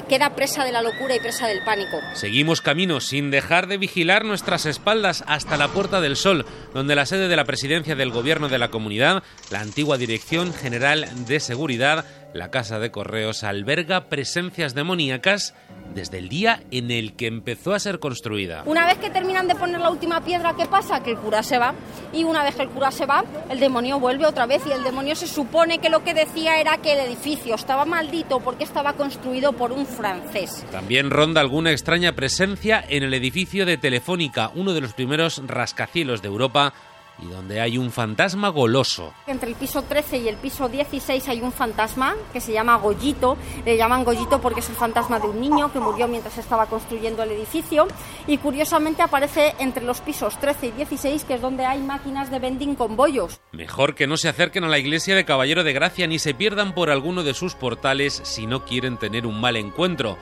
queda 0.08 0.34
presa 0.34 0.64
de 0.64 0.72
la 0.72 0.82
locura 0.82 1.14
y 1.14 1.20
presa 1.20 1.46
del 1.46 1.62
pánico. 1.64 2.00
Seguimos 2.14 2.60
camino 2.60 3.00
sin 3.00 3.30
dejar 3.30 3.66
de 3.66 3.78
vigilar 3.78 4.24
nuestras 4.24 4.66
espaldas 4.66 5.24
hasta 5.26 5.56
la 5.56 5.68
Puerta 5.68 6.00
del 6.00 6.16
Sol, 6.16 6.46
donde 6.74 6.94
la 6.94 7.06
sede 7.06 7.28
de 7.28 7.36
la 7.36 7.44
presidencia 7.44 7.94
del 7.94 8.10
gobierno 8.10 8.48
de 8.48 8.58
la 8.58 8.68
comunidad, 8.68 9.22
la 9.50 9.60
antigua 9.60 9.98
Dirección 9.98 10.54
General 10.54 11.06
de 11.26 11.40
Seguridad, 11.40 12.04
la 12.34 12.50
Casa 12.50 12.78
de 12.78 12.90
Correos, 12.90 13.44
alberga 13.44 14.08
presencias 14.08 14.74
demoníacas 14.74 15.54
desde 15.94 16.18
el 16.18 16.28
día 16.28 16.62
en 16.70 16.90
el 16.90 17.14
que 17.14 17.26
empezó 17.26 17.74
a 17.74 17.78
ser 17.78 17.98
construida. 17.98 18.62
Una 18.66 18.86
vez 18.86 18.98
que 18.98 19.10
terminan 19.10 19.46
de 19.46 19.54
poner 19.54 19.80
la 19.80 19.90
última 19.90 20.22
piedra, 20.24 20.54
¿qué 20.56 20.66
pasa? 20.66 21.02
Que 21.02 21.10
el 21.10 21.18
cura 21.18 21.42
se 21.42 21.58
va. 21.58 21.74
Y 22.12 22.24
una 22.24 22.42
vez 22.42 22.54
que 22.54 22.62
el 22.62 22.70
cura 22.70 22.90
se 22.90 23.04
va, 23.04 23.24
el 23.50 23.60
demonio 23.60 24.00
vuelve 24.00 24.26
otra 24.26 24.46
vez. 24.46 24.62
Y 24.66 24.72
el 24.72 24.82
demonio 24.82 25.14
se 25.14 25.26
supone 25.26 25.78
que 25.78 25.90
lo 25.90 26.02
que 26.02 26.14
decía 26.14 26.60
era 26.60 26.78
que 26.78 26.94
el 26.94 27.00
edificio 27.00 27.54
estaba 27.54 27.84
maldito 27.84 28.40
porque 28.40 28.64
estaba 28.64 28.94
construido 28.94 29.52
por 29.52 29.72
un 29.72 29.86
francés. 29.86 30.64
También 30.70 31.10
ronda 31.10 31.40
alguna 31.40 31.72
extraña 31.72 32.12
presencia 32.12 32.82
en 32.88 33.02
el 33.02 33.14
edificio 33.14 33.66
de 33.66 33.76
Telefónica, 33.76 34.50
uno 34.54 34.72
de 34.72 34.80
los 34.80 34.94
primeros 34.94 35.42
rascacielos 35.46 36.22
de 36.22 36.28
Europa 36.28 36.72
y 37.18 37.26
donde 37.26 37.60
hay 37.60 37.78
un 37.78 37.90
fantasma 37.90 38.48
goloso. 38.48 39.12
Entre 39.26 39.48
el 39.48 39.54
piso 39.54 39.82
13 39.82 40.18
y 40.18 40.28
el 40.28 40.36
piso 40.36 40.68
16 40.68 41.28
hay 41.28 41.40
un 41.40 41.52
fantasma 41.52 42.14
que 42.32 42.40
se 42.40 42.52
llama 42.52 42.76
Goyito. 42.76 43.36
Le 43.64 43.76
llaman 43.76 44.04
Goyito 44.04 44.40
porque 44.40 44.60
es 44.60 44.68
el 44.68 44.76
fantasma 44.76 45.20
de 45.20 45.28
un 45.28 45.40
niño 45.40 45.72
que 45.72 45.78
murió 45.78 46.08
mientras 46.08 46.38
estaba 46.38 46.66
construyendo 46.66 47.22
el 47.22 47.32
edificio. 47.32 47.86
Y 48.26 48.38
curiosamente 48.38 49.02
aparece 49.02 49.54
entre 49.58 49.84
los 49.84 50.00
pisos 50.00 50.38
13 50.38 50.68
y 50.68 50.70
16, 50.72 51.24
que 51.24 51.34
es 51.34 51.40
donde 51.40 51.64
hay 51.64 51.80
máquinas 51.80 52.30
de 52.30 52.38
vending 52.38 52.74
con 52.74 52.96
bollos. 52.96 53.40
Mejor 53.52 53.94
que 53.94 54.06
no 54.06 54.16
se 54.16 54.28
acerquen 54.28 54.64
a 54.64 54.68
la 54.68 54.78
iglesia 54.78 55.14
de 55.14 55.24
Caballero 55.24 55.64
de 55.64 55.72
Gracia 55.72 56.06
ni 56.06 56.18
se 56.18 56.34
pierdan 56.34 56.74
por 56.74 56.90
alguno 56.90 57.22
de 57.22 57.34
sus 57.34 57.54
portales 57.54 58.20
si 58.24 58.46
no 58.46 58.64
quieren 58.64 58.96
tener 58.96 59.26
un 59.26 59.40
mal 59.40 59.56
encuentro. 59.56 60.18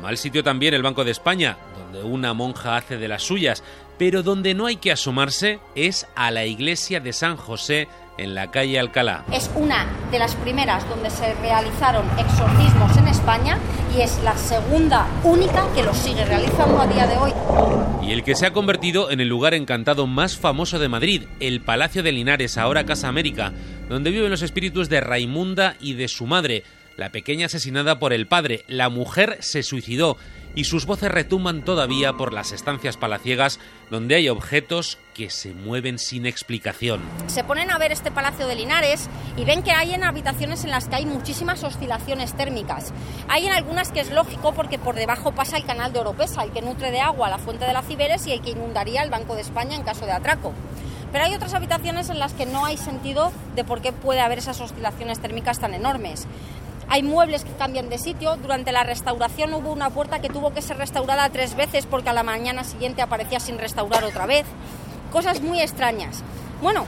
Mal 0.00 0.16
sitio 0.16 0.44
también 0.44 0.74
el 0.74 0.82
Banco 0.82 1.04
de 1.04 1.10
España, 1.10 1.58
donde 1.76 2.04
una 2.04 2.32
monja 2.32 2.76
hace 2.76 2.98
de 2.98 3.08
las 3.08 3.24
suyas, 3.24 3.64
pero 3.98 4.22
donde 4.22 4.54
no 4.54 4.66
hay 4.66 4.76
que 4.76 4.92
asomarse 4.92 5.58
es 5.74 6.06
a 6.14 6.30
la 6.30 6.46
iglesia 6.46 7.00
de 7.00 7.12
San 7.12 7.36
José 7.36 7.88
en 8.16 8.34
la 8.34 8.50
calle 8.50 8.78
Alcalá. 8.78 9.24
Es 9.32 9.50
una 9.54 9.86
de 10.10 10.18
las 10.18 10.34
primeras 10.36 10.88
donde 10.88 11.10
se 11.10 11.34
realizaron 11.34 12.04
exorcismos 12.18 12.96
en 12.96 13.08
España 13.08 13.58
y 13.96 14.00
es 14.00 14.20
la 14.22 14.36
segunda 14.36 15.06
única 15.24 15.66
que 15.74 15.82
los 15.82 15.96
sigue 15.96 16.24
realizando 16.24 16.80
a 16.80 16.86
día 16.86 17.06
de 17.06 17.16
hoy. 17.16 17.32
Y 18.02 18.12
el 18.12 18.24
que 18.24 18.34
se 18.34 18.46
ha 18.46 18.52
convertido 18.52 19.10
en 19.10 19.20
el 19.20 19.28
lugar 19.28 19.54
encantado 19.54 20.06
más 20.06 20.36
famoso 20.36 20.78
de 20.78 20.88
Madrid, 20.88 21.24
el 21.40 21.60
Palacio 21.60 22.02
de 22.02 22.12
Linares, 22.12 22.58
ahora 22.58 22.84
Casa 22.84 23.08
América, 23.08 23.52
donde 23.88 24.10
viven 24.10 24.30
los 24.30 24.42
espíritus 24.42 24.88
de 24.88 25.00
Raimunda 25.00 25.76
y 25.80 25.94
de 25.94 26.08
su 26.08 26.26
madre, 26.26 26.64
la 26.96 27.10
pequeña 27.10 27.46
asesinada 27.46 27.98
por 27.98 28.12
el 28.12 28.26
padre. 28.26 28.64
La 28.66 28.88
mujer 28.88 29.38
se 29.40 29.62
suicidó 29.62 30.16
y 30.58 30.64
sus 30.64 30.86
voces 30.86 31.12
retumban 31.12 31.62
todavía 31.62 32.14
por 32.14 32.32
las 32.32 32.50
estancias 32.50 32.96
palaciegas 32.96 33.60
donde 33.92 34.16
hay 34.16 34.28
objetos 34.28 34.98
que 35.14 35.30
se 35.30 35.54
mueven 35.54 36.00
sin 36.00 36.26
explicación. 36.26 37.00
Se 37.28 37.44
ponen 37.44 37.70
a 37.70 37.78
ver 37.78 37.92
este 37.92 38.10
Palacio 38.10 38.48
de 38.48 38.56
Linares 38.56 39.08
y 39.36 39.44
ven 39.44 39.62
que 39.62 39.70
hay 39.70 39.94
en 39.94 40.02
habitaciones 40.02 40.64
en 40.64 40.70
las 40.70 40.88
que 40.88 40.96
hay 40.96 41.06
muchísimas 41.06 41.62
oscilaciones 41.62 42.34
térmicas. 42.34 42.92
Hay 43.28 43.46
en 43.46 43.52
algunas 43.52 43.92
que 43.92 44.00
es 44.00 44.10
lógico 44.10 44.52
porque 44.52 44.80
por 44.80 44.96
debajo 44.96 45.30
pasa 45.30 45.56
el 45.56 45.64
canal 45.64 45.92
de 45.92 46.00
Oropesa, 46.00 46.42
el 46.42 46.50
que 46.50 46.60
nutre 46.60 46.90
de 46.90 46.98
agua 46.98 47.30
la 47.30 47.38
fuente 47.38 47.64
de 47.64 47.72
la 47.72 47.82
Ciberes 47.82 48.26
y 48.26 48.32
el 48.32 48.42
que 48.42 48.50
inundaría 48.50 49.04
el 49.04 49.10
Banco 49.10 49.36
de 49.36 49.42
España 49.42 49.76
en 49.76 49.84
caso 49.84 50.06
de 50.06 50.12
atraco. 50.12 50.54
Pero 51.12 51.24
hay 51.24 51.34
otras 51.36 51.54
habitaciones 51.54 52.10
en 52.10 52.18
las 52.18 52.34
que 52.34 52.46
no 52.46 52.64
hay 52.66 52.78
sentido 52.78 53.30
de 53.54 53.62
por 53.62 53.80
qué 53.80 53.92
puede 53.92 54.20
haber 54.20 54.38
esas 54.38 54.60
oscilaciones 54.60 55.20
térmicas 55.20 55.60
tan 55.60 55.72
enormes. 55.72 56.26
Hay 56.90 57.02
muebles 57.02 57.44
que 57.44 57.52
cambian 57.52 57.90
de 57.90 57.98
sitio. 57.98 58.36
Durante 58.36 58.72
la 58.72 58.82
restauración 58.82 59.52
hubo 59.52 59.72
una 59.72 59.90
puerta 59.90 60.20
que 60.20 60.28
tuvo 60.28 60.54
que 60.54 60.62
ser 60.62 60.78
restaurada 60.78 61.28
tres 61.28 61.54
veces 61.54 61.86
porque 61.86 62.08
a 62.08 62.14
la 62.14 62.22
mañana 62.22 62.64
siguiente 62.64 63.02
aparecía 63.02 63.40
sin 63.40 63.58
restaurar 63.58 64.04
otra 64.04 64.26
vez. 64.26 64.46
Cosas 65.12 65.42
muy 65.42 65.60
extrañas. 65.60 66.22
Bueno, 66.62 66.86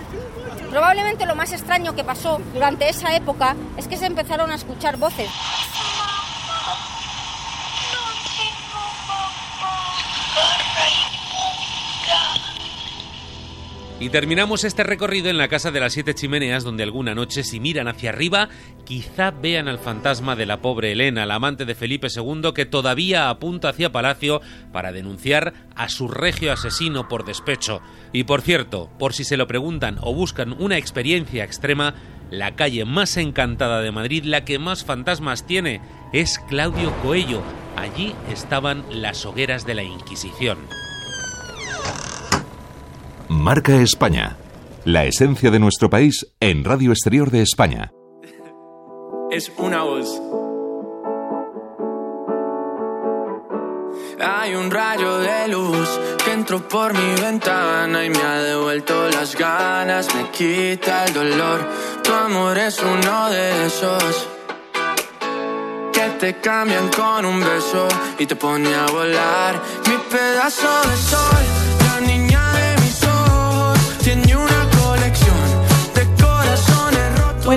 probablemente 0.70 1.26
lo 1.26 1.36
más 1.36 1.52
extraño 1.52 1.94
que 1.94 2.02
pasó 2.02 2.40
durante 2.52 2.88
esa 2.88 3.14
época 3.14 3.56
es 3.76 3.88
que 3.88 3.96
se 3.96 4.06
empezaron 4.06 4.50
a 4.50 4.54
escuchar 4.54 4.96
voces. 4.96 5.30
Y 14.00 14.08
terminamos 14.08 14.64
este 14.64 14.82
recorrido 14.82 15.28
en 15.28 15.36
la 15.36 15.48
Casa 15.48 15.70
de 15.70 15.78
las 15.78 15.92
Siete 15.92 16.14
Chimeneas, 16.14 16.64
donde 16.64 16.82
alguna 16.82 17.14
noche, 17.14 17.44
si 17.44 17.60
miran 17.60 17.86
hacia 17.86 18.08
arriba, 18.08 18.48
quizá 18.86 19.30
vean 19.30 19.68
al 19.68 19.78
fantasma 19.78 20.36
de 20.36 20.46
la 20.46 20.62
pobre 20.62 20.92
Elena, 20.92 21.26
la 21.26 21.34
amante 21.34 21.66
de 21.66 21.74
Felipe 21.74 22.08
II, 22.08 22.52
que 22.54 22.64
todavía 22.64 23.28
apunta 23.28 23.68
hacia 23.68 23.92
Palacio 23.92 24.40
para 24.72 24.90
denunciar 24.92 25.52
a 25.76 25.90
su 25.90 26.08
regio 26.08 26.50
asesino 26.50 27.08
por 27.08 27.26
despecho. 27.26 27.82
Y 28.10 28.24
por 28.24 28.40
cierto, 28.40 28.88
por 28.98 29.12
si 29.12 29.22
se 29.24 29.36
lo 29.36 29.46
preguntan 29.46 29.98
o 30.00 30.14
buscan 30.14 30.54
una 30.58 30.78
experiencia 30.78 31.44
extrema, 31.44 31.92
la 32.30 32.56
calle 32.56 32.86
más 32.86 33.18
encantada 33.18 33.82
de 33.82 33.92
Madrid, 33.92 34.24
la 34.24 34.46
que 34.46 34.58
más 34.58 34.82
fantasmas 34.82 35.46
tiene, 35.46 35.82
es 36.14 36.38
Claudio 36.48 36.90
Coello. 37.02 37.42
Allí 37.76 38.14
estaban 38.32 38.82
las 38.90 39.26
hogueras 39.26 39.66
de 39.66 39.74
la 39.74 39.82
Inquisición. 39.82 40.56
Marca 43.40 43.74
España. 43.76 44.36
La 44.84 45.06
esencia 45.06 45.50
de 45.50 45.58
nuestro 45.58 45.88
país 45.88 46.26
en 46.40 46.62
Radio 46.62 46.90
Exterior 46.90 47.30
de 47.30 47.40
España. 47.40 47.90
Es 49.30 49.50
una 49.56 49.82
voz. 49.82 50.20
Hay 54.20 54.54
un 54.54 54.70
rayo 54.70 55.18
de 55.20 55.48
luz 55.48 55.88
que 56.22 56.32
entró 56.32 56.68
por 56.68 56.92
mi 56.92 57.20
ventana 57.22 58.04
y 58.04 58.10
me 58.10 58.18
ha 58.18 58.42
devuelto 58.42 59.08
las 59.08 59.34
ganas, 59.34 60.14
me 60.14 60.30
quita 60.30 61.06
el 61.06 61.14
dolor. 61.14 61.66
Tu 62.04 62.12
amor 62.12 62.58
es 62.58 62.78
uno 62.82 63.30
de 63.30 63.66
esos 63.66 64.28
que 65.94 66.10
te 66.20 66.40
cambian 66.40 66.88
con 66.88 67.24
un 67.24 67.40
beso 67.40 67.88
y 68.18 68.26
te 68.26 68.36
pone 68.36 68.74
a 68.74 68.84
volar. 68.86 69.62
Mi 69.86 69.96
pedazo 70.10 70.68
de 70.90 70.96
sol, 70.96 71.59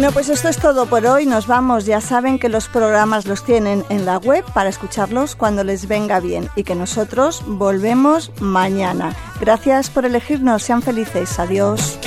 Bueno, 0.04 0.16
pues 0.16 0.28
esto 0.28 0.50
es 0.50 0.58
todo 0.58 0.86
por 0.88 1.06
hoy. 1.06 1.26
Nos 1.26 1.48
vamos. 1.48 1.86
Ya 1.86 2.02
saben 2.02 2.38
que 2.38 2.50
los 2.50 2.68
programas 2.68 3.26
los 3.26 3.46
tienen 3.46 3.86
en 3.88 4.06
la 4.06 4.18
web 4.18 4.44
para 4.54 4.68
escucharlos 4.68 5.34
cuando 5.34 5.64
les 5.64 5.88
venga 5.88 6.20
bien 6.20 6.50
y 6.58 6.66
que 6.66 6.76
nosotros 6.76 7.42
volvemos 7.48 8.30
mañana. 8.42 9.16
Gracias 9.40 9.90
por 9.90 10.04
elegirnos. 10.04 10.64
Sean 10.64 10.82
felices. 10.82 11.40
Adiós. 11.40 11.98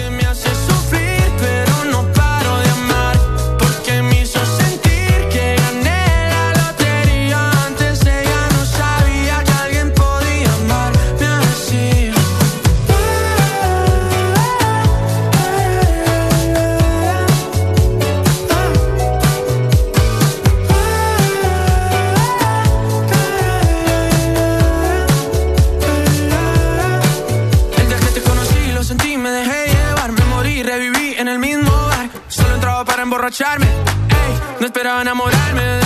Ey, 33.38 34.40
no 34.60 34.66
esperaba 34.66 35.02
enamorarme 35.02 35.85